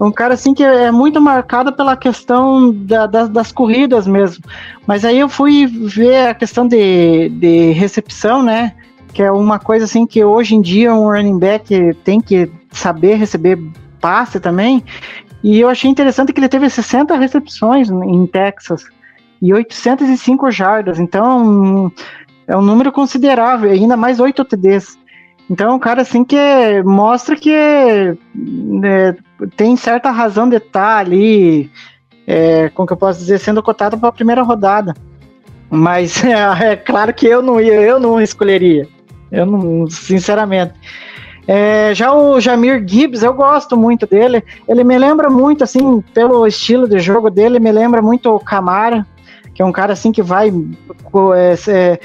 [0.00, 4.42] Um cara assim que é muito marcado pela questão da, da, das corridas mesmo.
[4.86, 8.72] Mas aí eu fui ver a questão de, de recepção, né?
[9.14, 13.14] Que é uma coisa assim que hoje em dia um running back tem que saber
[13.14, 13.58] receber
[14.00, 14.84] passe também.
[15.42, 18.84] E eu achei interessante que ele teve 60 recepções em Texas
[19.40, 20.98] e 805 jardas.
[20.98, 21.90] Então
[22.46, 24.98] é um número considerável, ainda mais 8 TDs.
[25.48, 26.36] Então, é um cara assim que
[26.84, 27.54] mostra que
[28.34, 29.14] né,
[29.56, 31.70] tem certa razão de estar ali,
[32.26, 34.94] é, como que eu posso dizer, sendo cotado para a primeira rodada.
[35.70, 38.88] Mas é, é, claro que eu não ia, eu não escolheria.
[39.34, 40.74] Eu não, sinceramente.
[41.46, 44.42] É, já o Jamir Gibbs, eu gosto muito dele.
[44.66, 49.06] Ele me lembra muito, assim, pelo estilo de jogo dele, me lembra muito o Camara
[49.54, 50.52] que é um cara assim que vai
[51.36, 51.98] é,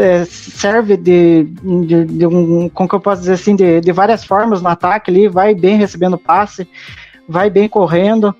[0.00, 1.44] é, serve de,
[1.84, 5.10] de, de, um, como que eu posso dizer assim, de, de várias formas no ataque
[5.10, 6.66] ali, vai bem recebendo passe,
[7.28, 8.34] vai bem correndo.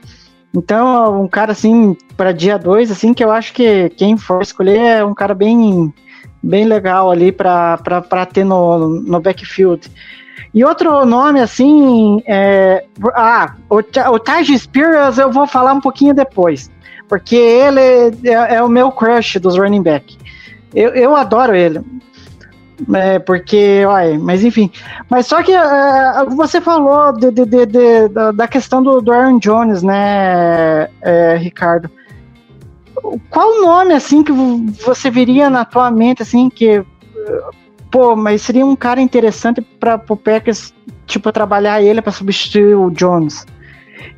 [0.54, 4.78] Então, um cara assim, para dia 2, assim, que eu acho que quem for escolher
[4.78, 5.92] é um cara bem,
[6.42, 9.90] bem legal ali para ter no, no backfield.
[10.54, 12.84] E outro nome, assim, é,
[13.14, 16.70] ah, o, o Taj Spears eu vou falar um pouquinho depois
[17.12, 17.80] porque ele
[18.24, 20.16] é, é o meu crush dos running back.
[20.74, 21.82] Eu, eu adoro ele.
[22.94, 24.70] É, porque, uai, mas enfim.
[25.10, 29.82] Mas só que é, você falou de, de, de, da questão do, do Aaron Jones,
[29.82, 31.90] né, é, Ricardo?
[33.30, 36.84] Qual nome, assim, que você viria na tua mente, assim, que.
[37.90, 40.72] Pô, mas seria um cara interessante para o Packers,
[41.06, 43.44] tipo, trabalhar ele para substituir o Jones?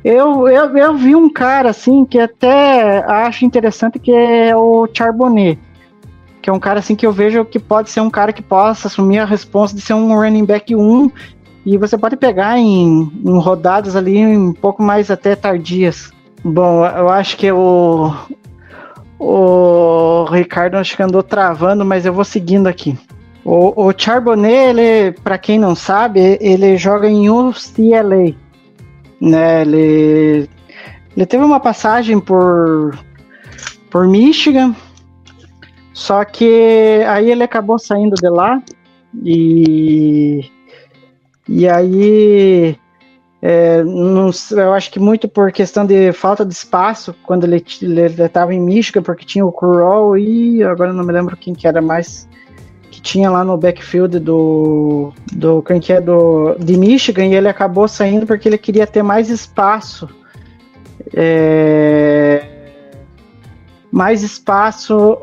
[0.03, 5.59] Eu, eu, eu vi um cara assim que até acho interessante que é o Charbonnet.
[6.41, 8.87] Que é um cara assim que eu vejo que pode ser um cara que possa
[8.87, 11.11] assumir a responsa de ser um running back 1
[11.65, 16.11] e você pode pegar em, em rodadas ali um pouco mais até tardias.
[16.43, 18.13] Bom, eu acho que o,
[19.19, 22.97] o Ricardo acho que andou travando, mas eu vou seguindo aqui.
[23.43, 28.35] O, o Charbonnet, ele, para quem não sabe, ele joga em UCLA
[29.19, 29.61] né?
[29.61, 30.49] Ele,
[31.15, 32.97] ele teve uma passagem por,
[33.89, 34.75] por Michigan,
[35.93, 38.61] só que aí ele acabou saindo de lá
[39.23, 40.49] e,
[41.47, 42.77] e aí
[43.47, 47.63] é, não, eu acho que muito por questão de falta de espaço quando ele
[48.17, 51.79] estava em Michigan, porque tinha o Curol e agora não me lembro quem que era
[51.79, 52.27] mais
[53.05, 57.87] tinha lá no backfield do, do quem que é do, de Michigan e ele acabou
[57.87, 60.09] saindo porque ele queria ter mais espaço.
[61.13, 62.43] É,
[63.91, 65.19] mais espaço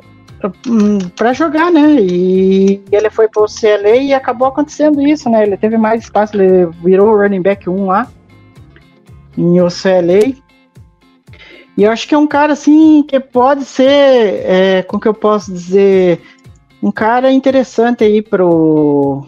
[1.17, 1.97] para jogar, né?
[2.01, 5.43] E ele foi pro CLA e acabou acontecendo isso, né?
[5.45, 8.09] Ele teve mais espaço, ele virou running back 1 lá
[9.37, 10.35] em UCLA.
[11.77, 15.15] E eu acho que é um cara assim que pode ser, é, como que eu
[15.15, 16.21] posso dizer,
[16.83, 19.27] um cara interessante aí pro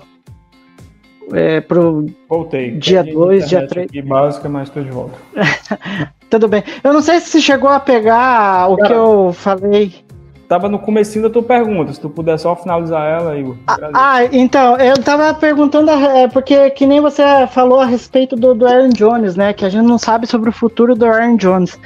[1.32, 2.72] é, pro Voltei.
[2.72, 3.86] dia Perdi a 2, dia internet 3.
[3.86, 5.18] aqui básica, mas estou de volta.
[6.28, 6.62] Tudo bem.
[6.82, 8.88] Eu não sei se você chegou a pegar o Cara.
[8.88, 10.04] que eu falei.
[10.48, 13.56] Tava no comecinho da tua pergunta, se tu puder só finalizar ela, Igor.
[13.66, 14.00] agradeço.
[14.00, 18.66] Ah, então, eu tava perguntando, é, porque que nem você falou a respeito do, do
[18.66, 19.52] Aaron Jones, né?
[19.52, 21.78] Que a gente não sabe sobre o futuro do Aaron Jones.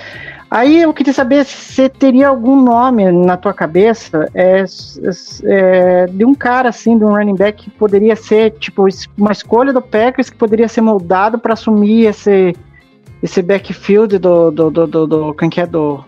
[0.51, 4.65] Aí eu queria saber se você teria algum nome na tua cabeça é,
[5.45, 8.87] é, de um cara assim, de um running back que poderia ser tipo
[9.17, 12.57] uma escolha do Packers que poderia ser moldado para assumir esse
[13.23, 16.03] esse backfield do do do, do, do quem que é do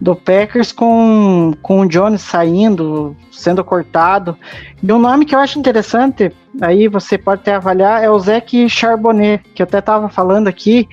[0.00, 4.36] do Packers com, com o Jones saindo, sendo cortado.
[4.82, 8.68] E um nome que eu acho interessante, aí você pode até avaliar, é o Zeke
[8.68, 10.88] Charbonnet, que eu até estava falando aqui,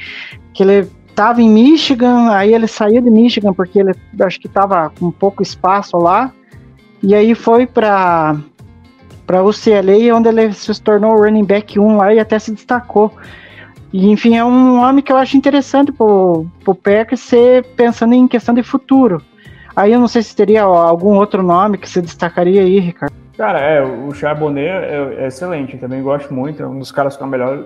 [0.53, 4.91] que ele estava em Michigan, aí ele saiu de Michigan porque ele acho que estava
[4.97, 6.31] com pouco espaço lá,
[7.01, 8.35] e aí foi para
[9.25, 13.09] para UCLA, onde ele se tornou running back 1 lá e até se destacou.
[13.93, 18.27] E, enfim, é um nome que eu acho interessante pro, pro Packers ser pensando em
[18.27, 19.21] questão de futuro.
[19.75, 23.13] Aí eu não sei se teria algum outro nome que você destacaria aí, Ricardo.
[23.37, 27.15] Cara, é, o Charbonnet é, é excelente, eu também gosto muito, é um dos caras
[27.15, 27.65] com a melhor,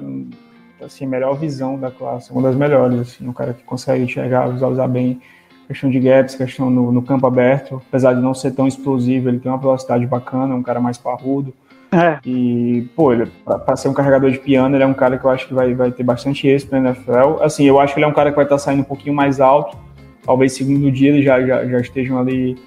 [0.82, 4.88] assim, melhor visão da classe, uma das melhores, assim, um cara que consegue enxergar, visualizar
[4.88, 5.21] bem
[5.67, 9.39] questão de gaps, questão no, no campo aberto, apesar de não ser tão explosivo, ele
[9.39, 11.53] tem uma velocidade bacana, é um cara mais parrudo,
[11.91, 15.17] É, e, pô, ele, pra, pra ser um carregador de piano, ele é um cara
[15.17, 17.41] que eu acho que vai, vai ter bastante êxito na NFL.
[17.41, 19.39] Assim, eu acho que ele é um cara que vai estar saindo um pouquinho mais
[19.39, 19.77] alto.
[20.23, 22.57] Talvez segundo dia eles já, já, já estejam ali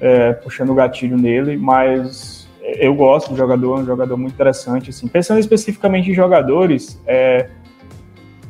[0.00, 2.46] é, puxando o gatilho nele, mas
[2.76, 4.90] eu gosto do jogador, é um jogador muito interessante.
[4.90, 5.08] Assim.
[5.08, 7.48] Pensando especificamente em jogadores, é,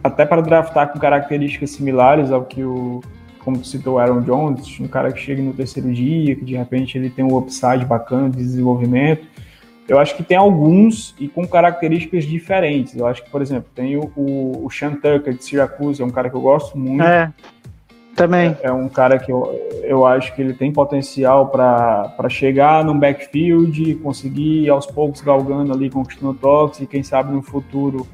[0.02, 3.00] até para draftar com características similares ao que o,
[3.44, 6.98] como citou, o Aaron Jones, um cara que chega no terceiro dia, que de repente
[6.98, 9.26] ele tem um upside bacana de desenvolvimento.
[9.88, 12.94] Eu acho que tem alguns e com características diferentes.
[12.94, 16.10] Eu acho que, por exemplo, tem o, o, o Sean Tucker de Syracuse, é um
[16.10, 17.02] cara que eu gosto muito.
[17.02, 17.32] é.
[18.14, 18.56] Também.
[18.62, 19.48] É um cara que eu,
[19.84, 25.88] eu acho que ele tem potencial para chegar no backfield, conseguir aos poucos galgando ali,
[25.88, 28.04] conquistando toques e quem sabe no futuro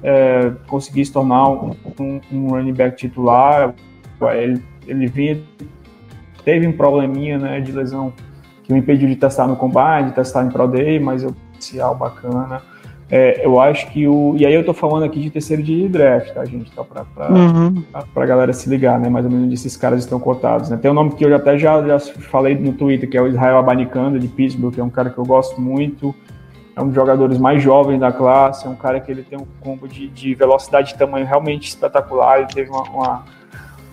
[0.00, 3.74] é, conseguir se tornar um, um, um running back titular.
[4.32, 5.40] Ele, ele vinha,
[6.44, 8.12] teve um probleminha né, de lesão
[8.68, 11.94] que o impediu de testar no combine, de testar em Pro Day, mas um potencial
[11.94, 12.60] bacana.
[13.10, 14.34] É, eu acho que o.
[14.36, 16.70] E aí eu tô falando aqui de terceiro de draft, tá, gente?
[16.72, 17.82] Tá pra, pra, Uhum.
[18.12, 19.08] pra galera se ligar, né?
[19.08, 20.76] Mais ou menos onde esses caras estão cotados, né?
[20.76, 23.56] Tem um nome que eu até já, já falei no Twitter, que é o Israel
[23.56, 26.14] Abanicanda, de Pittsburgh, que é um cara que eu gosto muito.
[26.76, 29.46] É um dos jogadores mais jovens da classe, é um cara que ele tem um
[29.60, 32.40] combo de, de velocidade e tamanho realmente espetacular.
[32.40, 33.24] Ele teve uma, uma,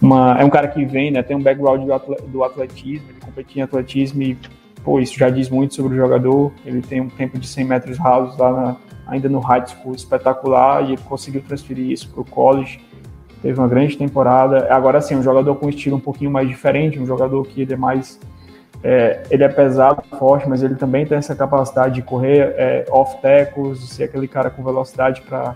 [0.02, 1.24] uma- É um cara que vem, né?
[1.24, 1.88] Tem um background
[2.28, 4.38] do atletismo, ele competia em atletismo e,
[4.86, 6.52] pô, isso já diz muito sobre o jogador.
[6.64, 8.76] Ele tem um tempo de 100 metros rasos lá na-
[9.08, 12.80] ainda no high school espetacular e ele conseguiu transferir isso para o college.
[13.42, 14.68] Teve uma grande temporada.
[14.74, 17.74] Agora sim, um jogador com um estilo um pouquinho mais diferente, um jogador que ele
[17.74, 18.20] é mais.
[18.84, 23.20] é, ele é pesado, forte, mas ele também tem essa capacidade de correr é, off
[23.20, 25.56] tackles, de ser aquele cara com velocidade para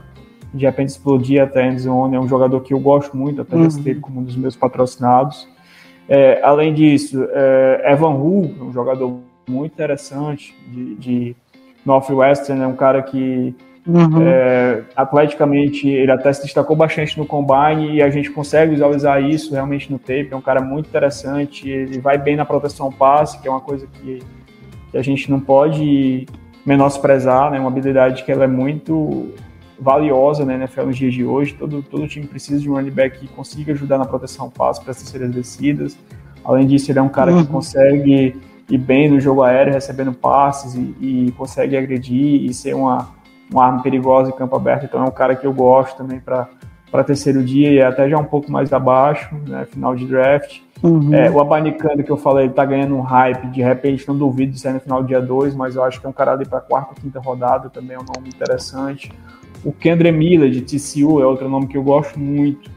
[0.52, 2.16] de repente explodir até a end zone.
[2.16, 3.66] É um jogador que eu gosto muito, até Uhum.
[3.66, 5.48] já citei ele como um dos meus patrocinados.
[6.10, 11.36] É, além disso, é, Evan Hull, um jogador muito interessante de, de
[11.86, 13.56] Northwestern, é um cara que
[13.88, 14.22] Uhum.
[14.22, 19.54] é, atleticamente ele até se destacou bastante no combine e a gente consegue visualizar isso
[19.54, 20.30] realmente no tape.
[20.32, 23.88] É um cara muito interessante, ele vai bem na proteção passe, que é uma coisa
[23.88, 24.20] que,
[24.92, 26.28] que a gente não pode
[26.64, 27.60] menosprezar, né?
[27.60, 29.34] Uma habilidade que ela é muito
[29.80, 31.54] valiosa né, na NFL nos dias de hoje.
[31.54, 34.92] Todo, todo time precisa de um running back que consiga ajudar na proteção passe para
[34.92, 35.98] essas séries descidas.
[36.44, 37.46] Além disso, ele é um cara Uhum.
[37.46, 38.36] que consegue
[38.70, 40.96] ir bem no jogo aéreo, recebendo passes e,
[41.28, 43.10] e consegue agredir e ser uma,
[43.52, 44.86] uma arma perigosa em campo aberto.
[44.86, 46.48] Então é um cara que eu gosto também para
[47.04, 50.62] terceiro dia e até já um pouco mais abaixo, né, final de draft.
[50.82, 51.14] Uhum.
[51.14, 54.54] É, o Abanicando que eu falei, ele tá ganhando um hype, de repente não duvido
[54.54, 56.46] de sair no final do dia 2, mas eu acho que é um cara ali
[56.46, 59.12] para quarta, quinta rodada, também é um nome interessante.
[59.64, 62.70] O Kendra Miller de TCU é outro nome que eu gosto muito.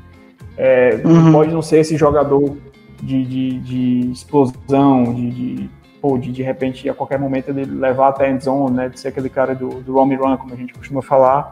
[0.56, 1.32] É, Uhum.
[1.32, 2.56] Pode não ser esse jogador
[3.02, 5.70] de, de, de explosão, de, de,
[6.00, 9.00] pô, de de repente a qualquer momento ele levar até a end zone, né, de
[9.00, 11.50] ser aquele cara do, do Romy Run, como a gente costuma falar.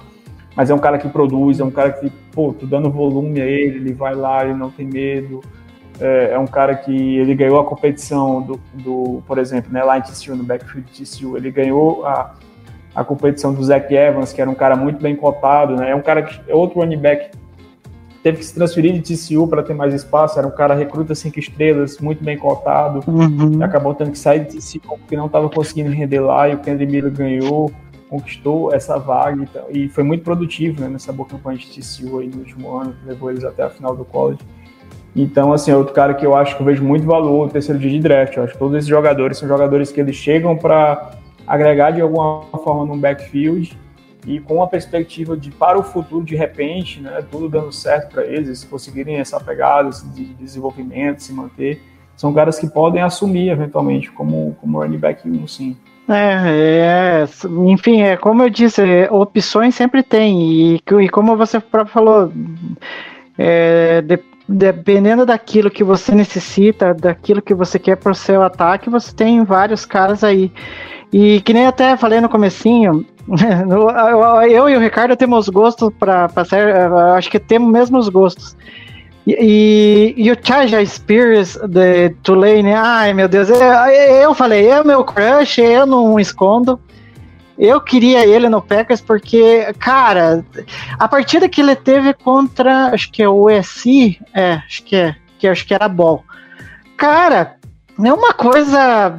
[0.55, 3.47] Mas é um cara que produz, é um cara que, pô, tô dando volume a
[3.47, 5.41] ele, ele vai lá, ele não tem medo.
[6.01, 9.99] É, é um cara que ele ganhou a competição do, do por exemplo, né, lá
[9.99, 12.35] em TCU, no backfield TCU, ele ganhou a,
[12.95, 15.91] a competição do Zach Evans, que era um cara muito bem cotado, né?
[15.91, 17.30] É um cara que é outro running back
[18.22, 21.38] teve que se transferir de TCU para ter mais espaço, era um cara recruta cinco
[21.38, 23.62] estrelas, muito bem cotado, Uhum.
[23.62, 26.86] acabou tendo que sair de TCU porque não estava conseguindo render lá e o Kendry
[26.86, 27.72] Miller ganhou,
[28.11, 32.28] conquistou essa vaga então, e foi muito produtivo né, nessa boa campanha de TCU aí
[32.28, 34.41] no último ano, levou eles até a final do college.
[35.14, 37.80] Então, assim, é outro cara que eu acho que eu vejo muito valor no terceiro
[37.80, 38.36] dia de draft.
[38.36, 41.11] Eu acho que todos esses jogadores são jogadores que eles chegam para
[41.47, 43.76] agregar de alguma forma no backfield
[44.26, 48.24] e com uma perspectiva de para o futuro, de repente, né, tudo dando certo para
[48.24, 51.82] eles, se conseguirem essa pegada de desenvolvimento, se manter,
[52.16, 55.76] são caras que podem assumir eventualmente como, como running back 1, sim.
[56.09, 57.28] É, é,
[57.66, 62.32] enfim, é como eu disse, é, opções sempre tem, e, e como você próprio falou,
[63.43, 68.91] é, de- dependendo daquilo que você necessita, daquilo que você quer para o seu ataque,
[68.91, 70.53] você tem vários caras aí.
[71.11, 73.07] E que nem até falei no comecinho,
[74.51, 76.76] eu e o Ricardo temos gostos para ser,
[77.16, 78.55] acho que temos mesmos gostos.
[79.26, 84.84] E, e, e o Chaja Spears de Tulane, ai meu Deus, eu, eu falei, é
[84.84, 86.78] meu crush, eu não escondo.
[87.61, 90.43] Eu queria ele no Packers porque, cara,
[90.99, 95.15] a partida que ele teve contra, acho que é o USC, é, acho que é,
[95.39, 96.25] que acho que era Ball.
[96.97, 97.57] Cara,
[98.03, 99.15] é uma coisa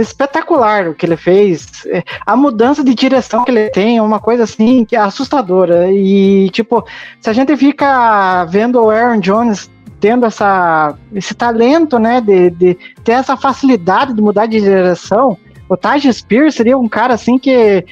[0.00, 1.86] espetacular o que ele fez.
[1.86, 5.92] É, A mudança de direção que ele tem é uma coisa assim que é assustadora.
[5.92, 6.84] E, tipo,
[7.20, 9.70] se a gente fica vendo o Aaron Jones
[10.00, 12.74] tendo essa, esse talento, né, de, de
[13.04, 15.38] ter essa facilidade de mudar de direção,
[15.68, 17.84] o Taj Spears seria um cara assim que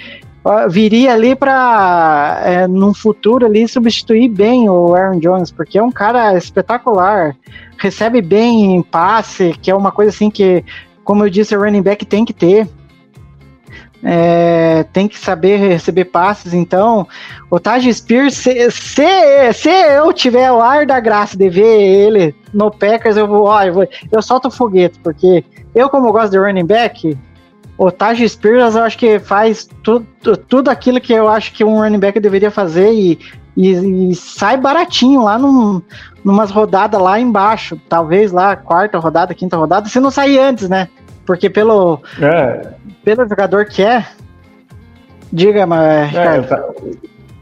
[0.68, 5.92] viria ali para é, num futuro ali substituir bem o Aaron Jones, porque é um
[5.92, 7.36] cara espetacular,
[7.78, 10.64] recebe bem em passe, que é uma coisa assim que,
[11.04, 12.68] como eu disse, o running back tem que ter.
[14.04, 17.06] É, tem que saber receber passes, então
[17.48, 22.34] o Taj Spears, se, se, se eu tiver o ar da graça de ver ele
[22.52, 26.32] no Packers, eu vou, ó, eu, vou, eu solto o foguete, porque eu, como gosto
[26.32, 27.16] de running back,
[27.84, 31.64] o Taj Spears eu acho que faz tu, tu- tudo aquilo que eu acho que
[31.64, 33.18] um running back deveria fazer e,
[33.56, 35.82] e, e sai baratinho lá num,
[36.24, 40.88] numas rodadas lá embaixo, talvez lá quarta rodada, quinta rodada, se não sair antes, né?
[41.26, 42.68] Porque pelo, É,
[43.04, 44.06] pelo jogador que é,
[45.32, 46.64] diga, mas, é, tá-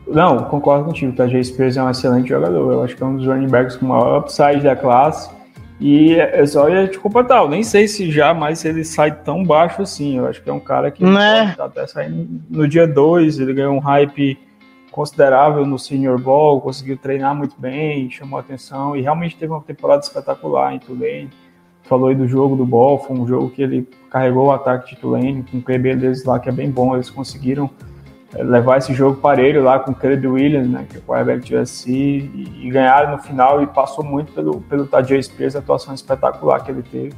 [0.07, 3.17] não, concordo contigo, o Tajay Spears é um excelente jogador, eu acho que é um
[3.17, 5.29] dos running backs com maior upside da classe,
[5.81, 9.81] e eu só ia te completar, eu nem sei se já ele sai tão baixo
[9.81, 11.55] assim, eu acho que é um cara que Né?
[11.57, 14.39] tá até saindo no dia 2, ele ganhou um hype
[14.91, 20.03] considerável no Senior Bowl, conseguiu treinar muito bem, chamou atenção, e realmente teve uma temporada
[20.03, 21.31] espetacular em Tulane,
[21.85, 25.01] falou aí do jogo do Ball, foi um jogo que ele carregou o ataque de
[25.01, 27.71] Tulane, com o QB deles lá, que é bem bom, eles conseguiram
[28.35, 31.57] levar esse jogo parelho lá com o Caleb Williams, né, que é o quarterback de
[31.57, 35.93] USC, e, e ganharam no final e passou muito pelo, pelo Tajay Spears, a atuação
[35.95, 37.13] espetacular que ele teve.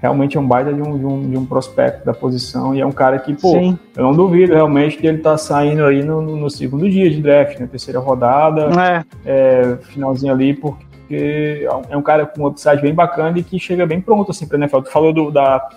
[0.00, 2.86] Realmente é um baita de um, de um, de um prospecto da posição e é
[2.86, 3.76] um cara que, pô, Sim.
[3.96, 7.58] eu não duvido realmente de ele estar saindo aí no, no- segundo dia de draft,
[7.58, 12.94] né, terceira rodada, É, é, finalzinho ali, porque é um cara com um upside bem
[12.94, 14.82] bacana e que chega bem pronto, assim, para NFL.
[14.82, 15.68] Tu falou do- da,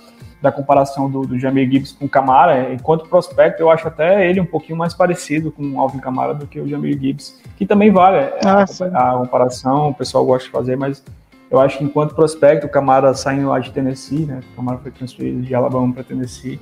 [0.41, 4.41] da comparação do, do Jamir Gibbs com o Camara, enquanto prospecto, eu acho até ele
[4.41, 7.91] um pouquinho mais parecido com o Alvin Camara do que o Jamir Gibbs, que também
[7.91, 11.03] vale é, Ah, a, a comparação, o pessoal gosta de fazer, mas
[11.49, 14.89] eu acho que enquanto prospecto, o Camara saindo lá de Tennessee, né, o Camara foi
[14.91, 16.59] transferido de Alabama para Tennessee,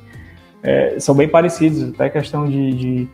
[0.61, 3.07] é, são bem parecidos, até questão de, de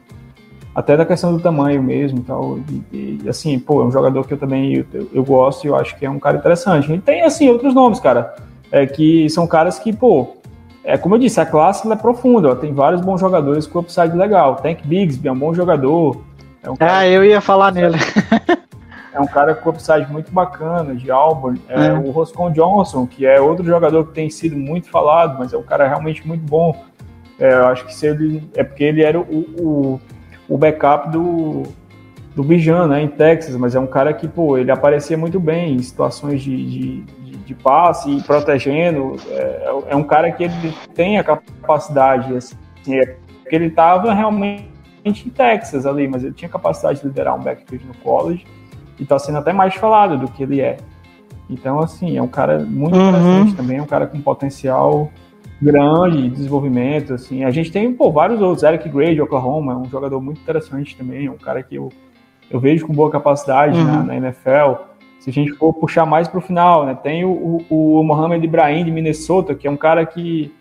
[0.74, 2.59] até da questão do tamanho mesmo e tal.
[2.91, 5.68] E, e, assim, pô, é um jogador que eu também eu, eu- eu gosto e
[5.68, 6.91] eu acho que é um cara interessante.
[6.91, 8.36] E tem, assim, outros nomes, cara,
[8.72, 10.36] é, que são caras que, pô,
[10.86, 14.16] é como eu disse, a classe é profunda, ó, tem vários bons jogadores com upside
[14.16, 14.56] legal.
[14.58, 16.22] Tank Bigsby é um bom jogador,
[16.66, 17.98] é um cara, ah, eu ia falar nele.
[19.14, 21.62] é um cara com upside muito bacana, de Auburn.
[21.70, 21.94] É, É.
[21.94, 25.64] O Roscoe Johnson, que é outro jogador que tem sido muito falado, mas é um
[25.64, 26.76] cara realmente muito bom.
[27.40, 30.02] É, eu acho que se ele, é porque ele era o, o,
[30.48, 31.64] o backup do,
[32.36, 35.76] do Bijan, né, em Texas, mas é um cara que, pô, ele aparecia muito bem
[35.76, 37.02] em situações de, de,
[37.46, 39.16] de, passe e protegendo.
[39.30, 42.56] É, é um cara que ele tem a capacidade, assim,
[42.89, 44.66] é, porque ele estava realmente
[45.06, 48.46] em Texas ali, mas ele tinha capacidade de liderar um backfield no college
[49.00, 50.78] e está sendo até mais falado do que ele é.
[51.50, 53.10] Então, assim, é um cara muito Uhum.
[53.10, 55.12] interessante também, é um cara com potencial
[55.62, 57.43] grande de desenvolvimento, assim.
[57.43, 60.98] A gente tem, pô, vários outros, Eric Gray de Oklahoma, é um jogador muito interessante
[60.98, 61.89] também, é um cara que eu,
[62.50, 63.86] eu vejo com boa capacidade Uhum.
[63.86, 64.74] na, na NFL.
[65.26, 66.96] Se a gente for puxar mais para o final, né?
[67.02, 70.54] Tem o, o, o Mohamed Ibrahim de Minnesota, que é um cara que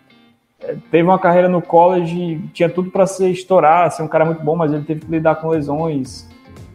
[0.59, 4.41] é, teve uma carreira no college, tinha tudo para ser estourar, ser um cara muito
[4.43, 6.27] bom, mas ele teve que lidar com lesões,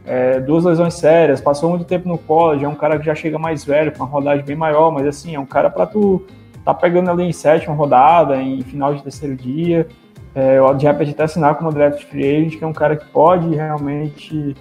[0.06, 3.40] é, duas lesões sérias, passou muito tempo no college, é um cara que já chega
[3.40, 6.24] mais velho, com uma rodagem bem maior, mas assim, é um cara para tu
[6.64, 9.88] tá pegando ali em sétima rodada, em final de terceiro dia,
[10.32, 13.52] é, de repente até assinar como draft free agent, que é um cara que pode
[13.52, 14.54] realmente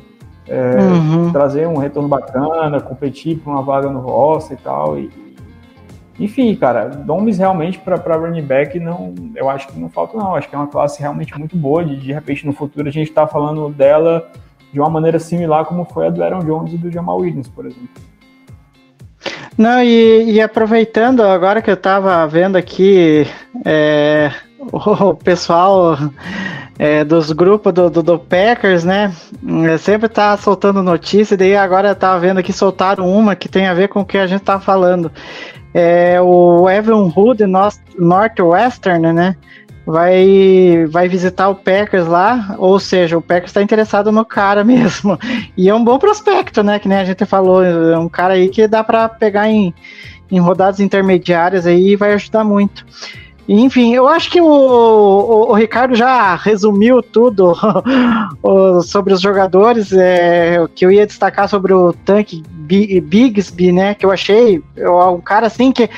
[0.50, 1.32] é, uhum.
[1.32, 5.10] trazer um retorno bacana, competir por uma vaga no roster e tal, e,
[6.20, 10.36] enfim, cara, nomes realmente para running back não, eu acho que não falta não.
[10.36, 11.84] Acho que é uma classe realmente muito boa.
[11.86, 14.30] De, de repente no futuro a gente está falando dela
[14.74, 17.66] de uma maneira similar como foi a do Aaron Jones e do Jamal Williams, por
[17.66, 17.88] exemplo.
[19.58, 23.26] Não, e, e aproveitando agora que eu estava vendo aqui
[23.66, 24.32] é,
[24.72, 25.98] o pessoal
[26.80, 29.14] é, dos grupos do, do, do, Packers, né?
[29.70, 33.74] É, sempre tá soltando notícia, daí agora tava vendo aqui soltaram uma que tem a
[33.74, 35.12] ver com o que a gente tá falando
[35.74, 37.44] é, o Evan Hood
[37.98, 39.36] Northwestern, né?
[39.86, 45.18] Vai, vai visitar o Packers lá, ou seja, o Packers está interessado no cara mesmo.
[45.58, 46.80] E é um bom prospecto, né?
[46.80, 49.74] Que nem a gente falou, é um cara aí que dá para pegar em,
[50.32, 52.86] em rodadas intermediárias aí e vai ajudar muito.
[53.52, 57.56] Enfim, eu acho que o, o, o Ricardo já resumiu tudo
[58.86, 59.92] sobre os jogadores.
[59.92, 63.96] É, que eu ia destacar sobre o tanque Bigsby, né?
[63.96, 65.90] Que eu achei um cara assim que.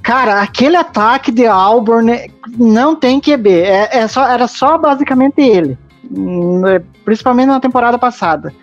[0.00, 3.50] Cara, aquele ataque de Auburn não tem QB.
[3.50, 5.76] É, é só, era só basicamente ele.
[6.08, 8.54] Hum, é, principalmente na temporada passada.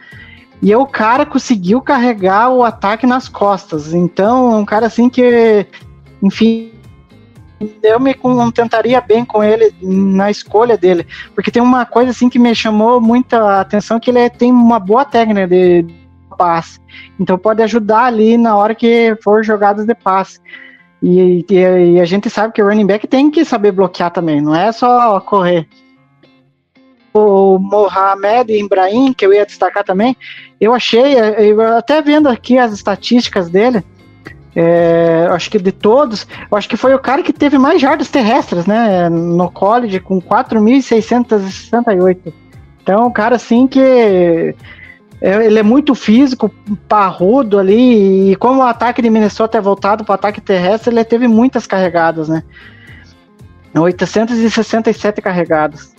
[0.61, 3.93] E o cara conseguiu carregar o ataque nas costas.
[3.93, 5.67] Então, um cara assim que,
[6.21, 6.71] enfim,
[7.81, 11.05] eu me contentaria bem com ele na escolha dele,
[11.35, 14.79] porque tem uma coisa assim que me chamou muita atenção que ele é, tem uma
[14.79, 15.85] boa técnica de
[16.37, 16.79] passe,
[17.19, 20.39] então pode ajudar ali na hora que for jogadas de passe.
[21.01, 21.55] E, e,
[21.95, 24.71] e, a gente sabe que o running back tem que saber bloquear também, não é
[24.71, 25.67] só correr.
[27.13, 30.15] O Mohamed Ibrahim, que eu ia destacar também,
[30.59, 33.83] eu achei, eu até vendo aqui as estatísticas dele,
[34.55, 38.67] é, acho que de todos, acho que foi o cara que teve mais jardas terrestres,
[38.67, 39.09] né?
[39.09, 42.31] No college, com 4.668.
[42.81, 43.79] Então, o cara assim que.
[43.79, 44.53] É,
[45.45, 46.53] ele é muito físico,
[46.87, 51.01] parrudo ali, e como o ataque de Minnesota é voltado para o ataque terrestre, ele
[51.05, 52.43] teve muitas carregadas, né?
[53.73, 55.95] 867 carregadas.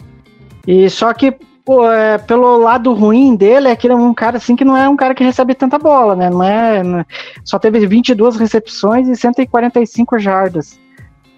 [0.66, 1.34] E só que
[1.64, 4.76] pô, é, pelo lado ruim dele, é que ele é um cara assim que não
[4.76, 6.28] é um cara que recebe tanta bola, né?
[6.28, 7.06] Não é, não, é,
[7.42, 10.78] só teve 22 recepções e 145 jardas.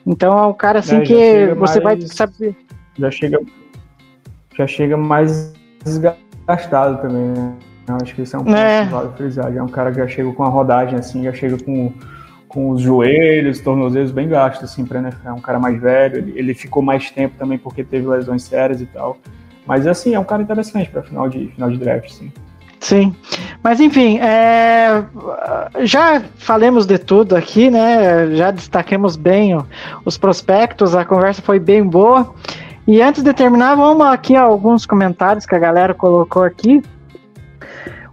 [0.05, 2.57] Então é um cara assim é, que você mais, vai saber.
[2.99, 3.41] Já chega,
[4.57, 5.53] já chega mais
[5.85, 7.55] desgastado também, né?
[7.89, 8.85] Eu acho que isso é um ponto é.
[8.85, 9.57] vale frisar.
[9.57, 11.93] É um cara que já chega com a rodagem assim, já chega com,
[12.49, 15.29] com os joelhos, tornozelos bem gastos assim para NFL.
[15.29, 18.81] É um cara mais velho, ele, ele ficou mais tempo também porque teve lesões sérias
[18.81, 19.19] e tal.
[19.67, 22.33] Mas assim, é um cara interessante para final de, final de draft, sim.
[22.79, 23.17] Sim,
[23.63, 25.03] mas enfim, é,
[25.81, 28.37] já falamos de tudo aqui, né?
[28.37, 29.59] Já destaquemos bem
[30.05, 32.33] os prospectos, a conversa foi bem boa.
[32.87, 36.81] E antes de terminar, vamos aqui alguns comentários que a galera colocou aqui.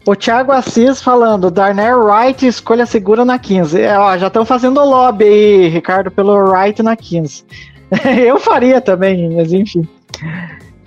[0.06, 3.80] O Thiago Assis falando, Darnell Wright, escolha segura na 15.
[3.80, 7.46] É, ó, já estão fazendo lobby aí, Ricardo, pelo Wright na 15.
[8.26, 9.88] Eu faria também, mas enfim.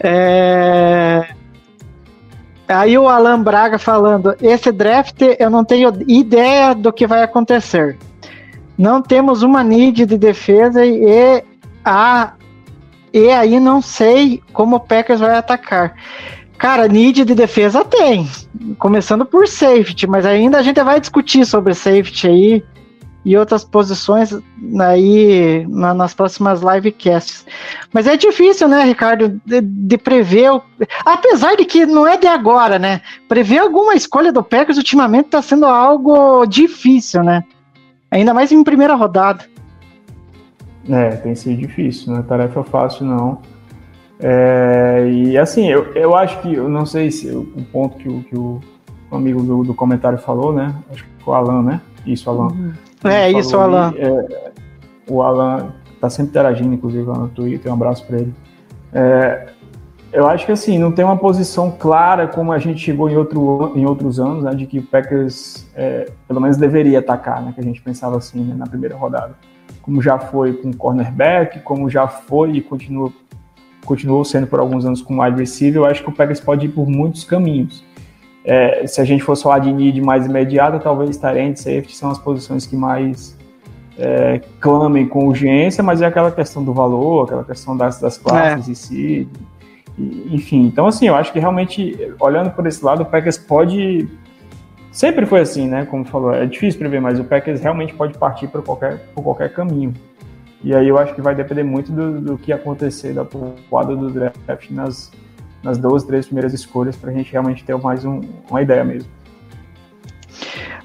[0.01, 1.29] É...
[2.69, 7.97] Aí o Alan Braga falando: esse draft eu não tenho ideia do que vai acontecer.
[8.77, 11.43] Não temos uma need de defesa e,
[11.85, 12.33] a,
[13.13, 15.95] e aí não sei como o Packers vai atacar.
[16.59, 18.29] Cara, need de defesa tem,
[18.79, 22.65] começando por safety, mas ainda a gente vai discutir sobre safety aí
[23.27, 24.33] e outras posições
[24.81, 27.45] aí na, nas próximas livecasts.
[27.93, 30.63] Mas é difícil, né, Ricardo, de, de, prever, o,
[31.05, 33.01] apesar de que não é de agora, né?
[33.29, 37.43] Prever alguma escolha do Packers ultimamente está sendo algo difícil, né?
[38.13, 39.45] Ainda mais em primeira rodada.
[40.89, 43.43] É, tem sido difícil, não é tarefa fácil, não.
[44.21, 48.23] É, e assim, eu, eu acho que, eu não sei se o ponto que o,
[48.23, 48.61] que o
[49.11, 50.73] amigo do, do comentário falou, né?
[50.93, 51.81] Acho que o Alan, né?
[52.07, 52.53] Isso, Alan.
[52.53, 52.73] Uhum.
[53.05, 53.93] É isso, Alan.
[53.97, 54.51] É,
[55.09, 57.71] o Alan tá sempre interagindo, inclusive, lá no Twitter.
[57.71, 58.35] Um abraço para ele.
[58.93, 59.49] É,
[60.13, 63.73] eu acho que assim, não tem uma posição clara como a gente chegou em, outro,
[63.75, 67.61] em outros anos, né, de que o Packers é, pelo menos deveria atacar, né, que
[67.61, 69.35] a gente pensava assim né, na primeira rodada.
[69.83, 73.13] Como já foi com cornerback, como já foi e continua,
[73.85, 76.71] continuou sendo por alguns anos com wide receiver, eu acho que o Packers pode ir
[76.71, 77.85] por muitos caminhos.
[78.49, 82.19] É, se a gente fosse falar de need mais imediata, talvez Tyrant safety são as
[82.19, 83.37] posições que mais
[83.99, 88.69] é, clamem com urgência, mas é aquela questão do valor, aquela questão das, das classes
[88.69, 88.71] É.
[88.71, 89.29] em si,
[89.99, 90.67] e- enfim.
[90.67, 94.09] Então, assim, eu acho que realmente, olhando por esse lado, o Packers pode.
[94.93, 95.85] Sempre foi assim, né?
[95.85, 99.53] Como falou, é difícil prever, mas o Packers realmente pode partir por qualquer, por qualquer
[99.53, 99.93] caminho.
[100.65, 104.09] E aí eu acho que vai depender muito do, do que acontecer da atuada do
[104.11, 105.11] draft nas,
[105.67, 109.11] nas duas, três primeiras escolhas, para a gente realmente ter mais um- uma ideia mesmo.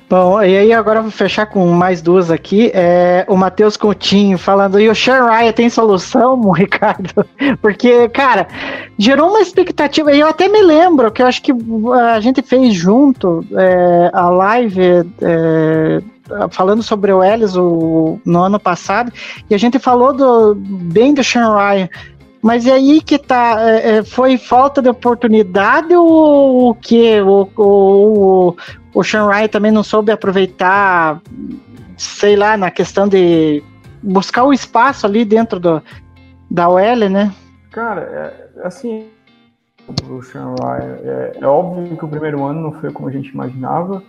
[0.09, 2.69] Bom, e aí agora vou fechar com mais duas aqui.
[2.73, 7.25] É, o Matheus Coutinho falando, e o Sean Ryan tem solução, Ricardo?
[7.61, 8.45] Porque, cara,
[8.97, 11.53] gerou uma expectativa, e eu até me lembro que eu acho que
[11.93, 14.81] a gente fez junto é, a live
[15.21, 16.01] é,
[16.49, 19.13] falando sobre o Ellis o, no ano passado,
[19.49, 21.87] e a gente falou do, bem do Sean Ryan.
[22.41, 23.57] Mas e aí que tá?
[23.59, 27.21] é, é, foi falta de oportunidade ou o que?
[27.21, 28.55] O, o,
[28.93, 31.21] o também não soube aproveitar,
[31.97, 33.63] sei lá, na questão de
[34.01, 35.81] buscar o espaço ali dentro do,
[36.49, 37.31] da OL, né?
[37.71, 39.07] Cara, é, assim,
[40.09, 43.29] o Sean Ryan, é, é óbvio que o primeiro ano não foi como a gente
[43.29, 44.03] imaginava,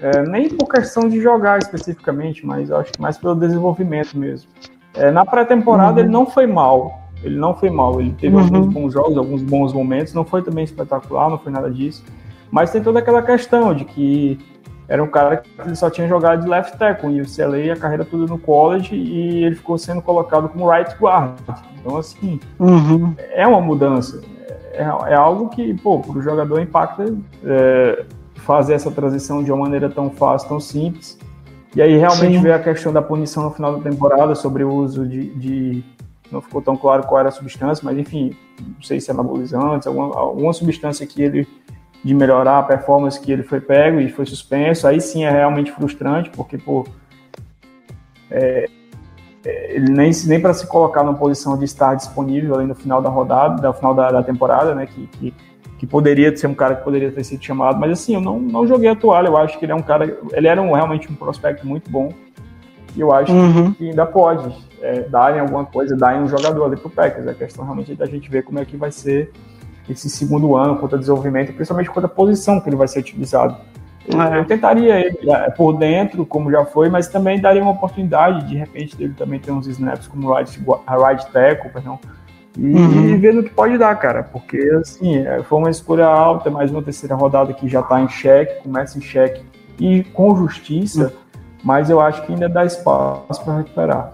[0.00, 4.48] é, nem por questão de jogar especificamente, mas acho que mais pelo desenvolvimento mesmo.
[4.94, 5.98] É, na pré-temporada Uhum.
[5.98, 8.42] ele não foi mal, ele não foi mal, ele teve Uhum.
[8.42, 12.04] alguns bons jogos, alguns bons momentos, não foi também espetacular, não foi nada disso,
[12.50, 14.38] mas tem toda aquela questão de que
[14.88, 18.04] era um cara que ele só tinha jogado de left tackle em UCLA, a carreira
[18.06, 21.32] toda no college, e ele ficou sendo colocado como right guard.
[21.78, 23.14] Então, assim, Uhum.
[23.32, 24.22] é uma mudança.
[24.72, 27.04] É, é algo que, pô, para o jogador impacta
[27.44, 28.04] é,
[28.36, 31.18] fazer essa transição de uma maneira tão fácil, tão simples.
[31.76, 32.42] E aí realmente Sim.
[32.42, 35.84] veio a questão da punição no final da temporada sobre o uso de, de-
[36.30, 39.88] Não ficou tão claro qual era a substância, mas enfim, não sei se é anabolizante,
[39.88, 41.46] alguma, alguma substância que ele.
[42.04, 44.86] de melhorar a performance que ele foi pego e foi suspenso.
[44.86, 46.86] Aí sim é realmente frustrante, porque, pô.
[48.30, 48.68] é,
[49.44, 53.00] é, ele nem, nem para se colocar numa posição de estar disponível ali no final
[53.00, 54.86] da rodada, no final da, da temporada, né?
[54.86, 55.34] Que, que,
[55.78, 58.66] que poderia ser um cara que poderia ter sido chamado, mas assim, eu não, não
[58.66, 61.14] joguei a toalha, eu acho que ele é um cara, ele era um, realmente um
[61.14, 62.12] prospecto muito bom,
[62.98, 63.72] e eu acho Uhum.
[63.72, 64.52] que ainda pode
[64.82, 68.06] é, darem alguma coisa, darem um jogador ali pro Packers, a questão realmente é da
[68.06, 69.30] gente ver como é que vai ser
[69.88, 73.56] esse segundo ano, quanto a desenvolvimento, principalmente quanto a posição que ele vai ser utilizado.
[74.06, 74.38] Eu, É.
[74.40, 78.56] eu tentaria ele é, por dentro, como já foi, mas também daria uma oportunidade, de
[78.56, 81.98] repente, dele também ter uns snaps como right, gua- right tackle, perdão,
[82.56, 83.08] e, Uhum.
[83.10, 86.70] e ver no que pode dar, cara, porque, assim, é, foi uma escolha alta, mais
[86.70, 89.42] uma terceira rodada que já tá em xeque, começa em xeque,
[89.78, 91.12] e com justiça,
[91.62, 94.12] mas eu acho que ainda dá espaço para recuperar.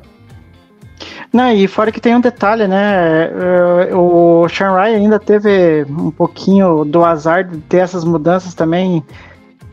[1.32, 3.24] Não, e fora que tem um detalhe, né?
[3.24, 9.02] eh, O Sean Ryan ainda teve um pouquinho do azar de ter essas mudanças também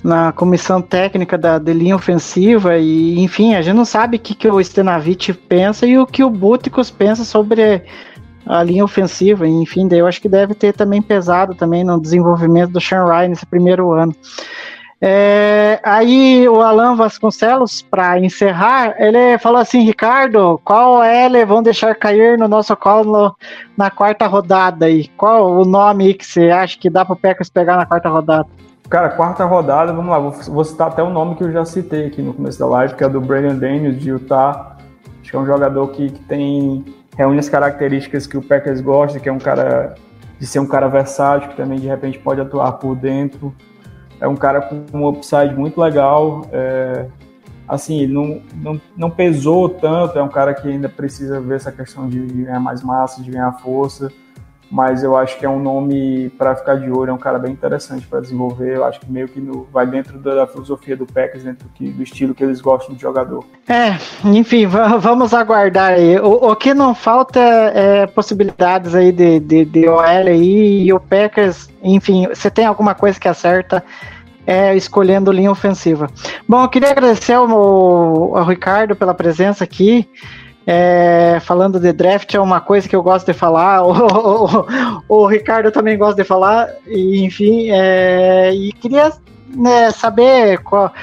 [0.03, 4.47] na comissão técnica da, linha ofensiva e enfim, a gente não sabe o que, que
[4.47, 7.83] o Stenavich pensa e o que o Buticos pensa sobre
[8.45, 12.71] a linha ofensiva, enfim, daí eu acho que deve ter também pesado também no desenvolvimento
[12.71, 14.15] do Sean Ryan nesse primeiro ano.
[15.03, 21.95] É, aí o Alan Vasconcelos, para encerrar, ele falou assim: Ricardo, qual L vão deixar
[21.95, 23.35] cair no nosso colo
[23.75, 25.07] na quarta rodada aí?
[25.17, 28.47] Qual o nome que você acha que dá para o pegar na quarta rodada?
[28.89, 32.07] Cara, quarta rodada, vamos lá, vou, vou citar até o nome que eu já citei
[32.07, 34.75] aqui no começo da live, que é do Brandon Daniels, de Utah.
[35.21, 36.85] Acho que é um jogador que, que tem
[37.17, 39.95] reúne as características que o Packers gosta, que é um cara
[40.39, 43.53] de ser um cara versátil, que também de repente pode atuar por dentro.
[44.21, 46.47] É um cara com um upside muito legal.
[46.51, 47.07] é,
[47.67, 51.71] assim, ele não, não, não pesou tanto, é um cara que ainda precisa ver essa
[51.71, 54.11] questão de ganhar mais massa, de ganhar força
[54.71, 57.51] mas eu acho que é um nome para ficar de olho, é um cara bem
[57.51, 58.77] interessante para desenvolver.
[58.77, 62.01] Eu acho que meio que no, vai dentro da, filosofia do Packers, dentro que, do,
[62.01, 63.43] estilo que eles gostam de jogador.
[63.67, 66.17] É, enfim, vamos aguardar aí.
[66.19, 70.99] O, o que não falta é possibilidades aí de, de, de OL aí e o
[71.01, 73.83] Packers, enfim, você tem alguma coisa que acerta
[74.47, 76.09] é, escolhendo linha ofensiva.
[76.47, 80.07] Bom, eu queria agradecer ao, ao Ricardo pela presença aqui.
[80.65, 83.91] É, falando de draft é uma coisa que eu gosto de falar, o,
[85.09, 89.11] o, o Ricardo também gosta de falar, e, enfim, é, e queria
[89.55, 90.93] né, saber qual,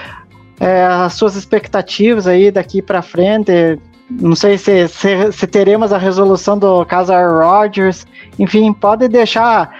[0.61, 3.79] é, as suas expectativas aí daqui para frente.
[4.11, 8.07] Não sei se, se, se, teremos a resolução do caso Rodgers,
[8.39, 9.71] enfim, pode deixar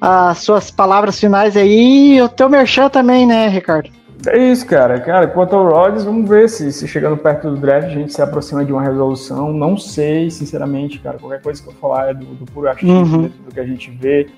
[0.00, 3.90] as suas palavras finais aí e o teu merchan também, né, Ricardo?
[4.26, 5.00] É isso, cara.
[5.00, 8.22] Cara, quanto ao Rodgers, vamos ver se, se chegando perto do draft a gente se
[8.22, 9.52] aproxima de uma resolução.
[9.52, 11.18] Não sei, sinceramente, cara.
[11.18, 13.30] Qualquer coisa que eu falar é do, do puro achismo, uhum.
[13.44, 14.28] do que a gente vê.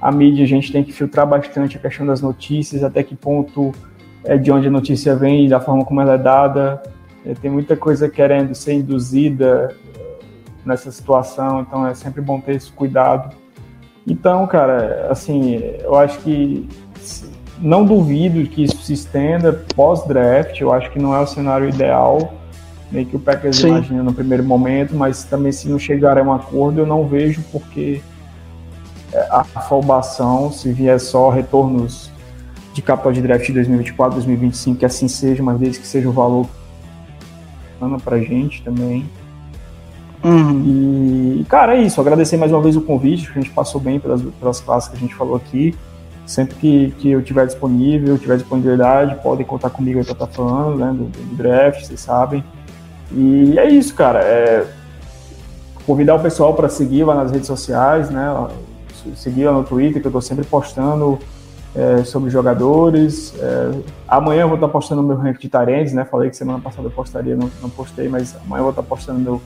[0.00, 3.72] a mídia a gente tem que filtrar bastante a questão das notícias, até que ponto
[4.24, 6.82] é de onde a notícia vem e da forma como ela é dada.
[7.24, 9.74] É, tem muita coisa querendo ser induzida
[10.64, 13.34] nessa situação, então é sempre bom ter esse cuidado.
[14.06, 16.68] Então, cara, assim, eu acho que
[17.60, 22.32] não duvido que isso se estenda pós-draft, eu acho que não é o cenário ideal,
[22.90, 23.68] meio que o Packers Sim.
[23.68, 27.42] imagina no primeiro momento, mas também se não chegar a um acordo, eu não vejo
[27.52, 28.00] porque
[29.30, 32.10] a afobação, se vier só retornos
[32.72, 36.12] de capital de draft de 2024, 2025, que assim seja, mas desde que seja o
[36.12, 36.46] valor
[38.04, 39.04] para gente também.
[40.22, 41.40] Uhum.
[41.40, 42.00] E, cara, é isso.
[42.00, 44.96] Agradecer mais uma vez o convite, que a gente passou bem pelas, pelas classes que
[44.96, 45.74] a gente falou aqui.
[46.26, 50.32] Sempre que, que eu tiver disponível, tiver disponibilidade, podem contar comigo aí pra estar tá
[50.32, 52.44] falando, né, do, do, draft, vocês sabem.
[53.10, 54.20] E é isso, cara.
[54.20, 54.66] É
[55.86, 58.32] convidar o pessoal para seguir lá nas redes sociais, né?
[59.16, 61.18] Seguir lá no Twitter, que eu tô sempre postando
[61.74, 63.34] é, sobre jogadores.
[63.40, 63.72] É,
[64.06, 66.04] amanhã eu vou estar tá postando meu ranking de tarentes, né?
[66.04, 68.88] Falei que semana passada eu postaria, não, não postei, mas amanhã eu vou estar tá
[68.88, 69.40] postando meu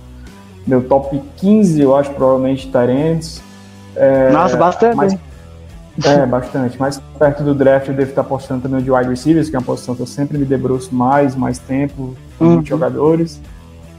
[0.66, 3.42] meu top 15, eu acho, provavelmente, Tyrants.
[3.94, 4.96] É, Nossa, bastante.
[4.96, 5.16] Mais,
[6.02, 6.78] é, bastante.
[6.78, 9.58] Mais perto do draft eu devo estar postando também o de wide receivers, que é
[9.58, 12.50] uma posição que eu sempre me debruço mais, mais tempo, com uhum.
[12.54, 13.40] muitos jogadores.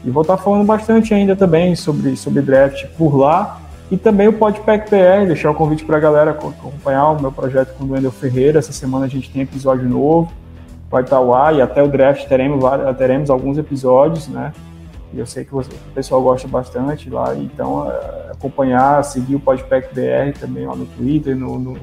[0.04, 3.60] E vou estar falando bastante ainda também sobre, sobre draft por lá.
[3.90, 7.74] E também o Podpack PR, deixar o convite para a galera acompanhar o meu projeto
[7.76, 8.58] com o Wendel Ferreira.
[8.58, 10.30] Essa semana a gente tem episódio novo,
[10.90, 12.64] vai estar lá e até o draft teremos,
[12.98, 14.52] teremos alguns episódios, né?
[15.12, 15.62] E eu sei que o
[15.94, 21.36] pessoal gosta bastante lá, então é, acompanhar, seguir o Podpack BR também lá no Twitter,
[21.36, 21.78] no, no,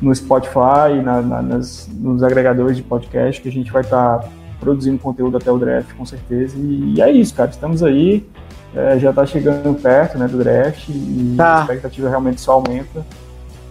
[0.00, 4.28] no Spotify, na, na, nas, nos agregadores de podcast, que a gente vai estar tá
[4.60, 6.56] produzindo conteúdo até o draft, com certeza.
[6.56, 8.26] E, e é isso, cara, estamos aí,
[8.74, 11.58] é, já está chegando perto né, do draft e tá.
[11.58, 13.04] a expectativa realmente só aumenta.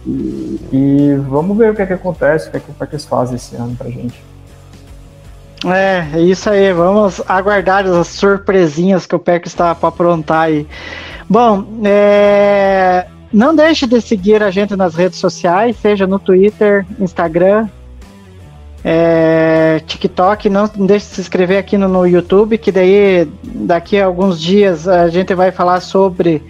[0.06, 3.04] E, e, vamos ver o que é que acontece, o que é que o Packers
[3.04, 4.22] faz esse ano pra gente.
[5.66, 6.72] É, é isso aí.
[6.72, 10.66] Vamos aguardar as surpresinhas que o Peck está para aprontar aí.
[11.28, 13.06] Bom, é...
[13.32, 17.68] não deixe de seguir a gente nas redes sociais, seja no Twitter, Instagram,
[18.84, 19.82] é...
[19.86, 20.48] TikTok.
[20.48, 24.86] Não deixe de se inscrever aqui no, no YouTube, que daí daqui a alguns dias
[24.86, 26.42] a gente vai falar sobre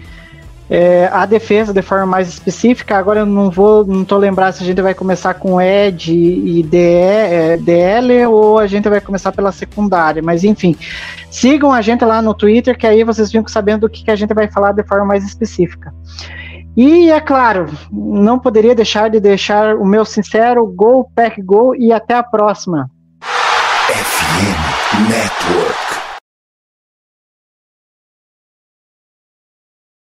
[0.69, 4.63] é, a defesa de forma mais específica, agora eu não vou, não tô lembrado se
[4.63, 9.31] a gente vai começar com Ed e DE, é, DL ou a gente vai começar
[9.31, 10.75] pela secundária, mas enfim,
[11.31, 14.15] sigam a gente lá no Twitter que aí vocês ficam sabendo do que, que a
[14.15, 15.93] gente vai falar de forma mais específica.
[16.77, 21.91] E é claro, não poderia deixar de deixar o meu sincero Go Pack Go e
[21.91, 22.89] até a próxima.
[23.89, 25.88] FM Network.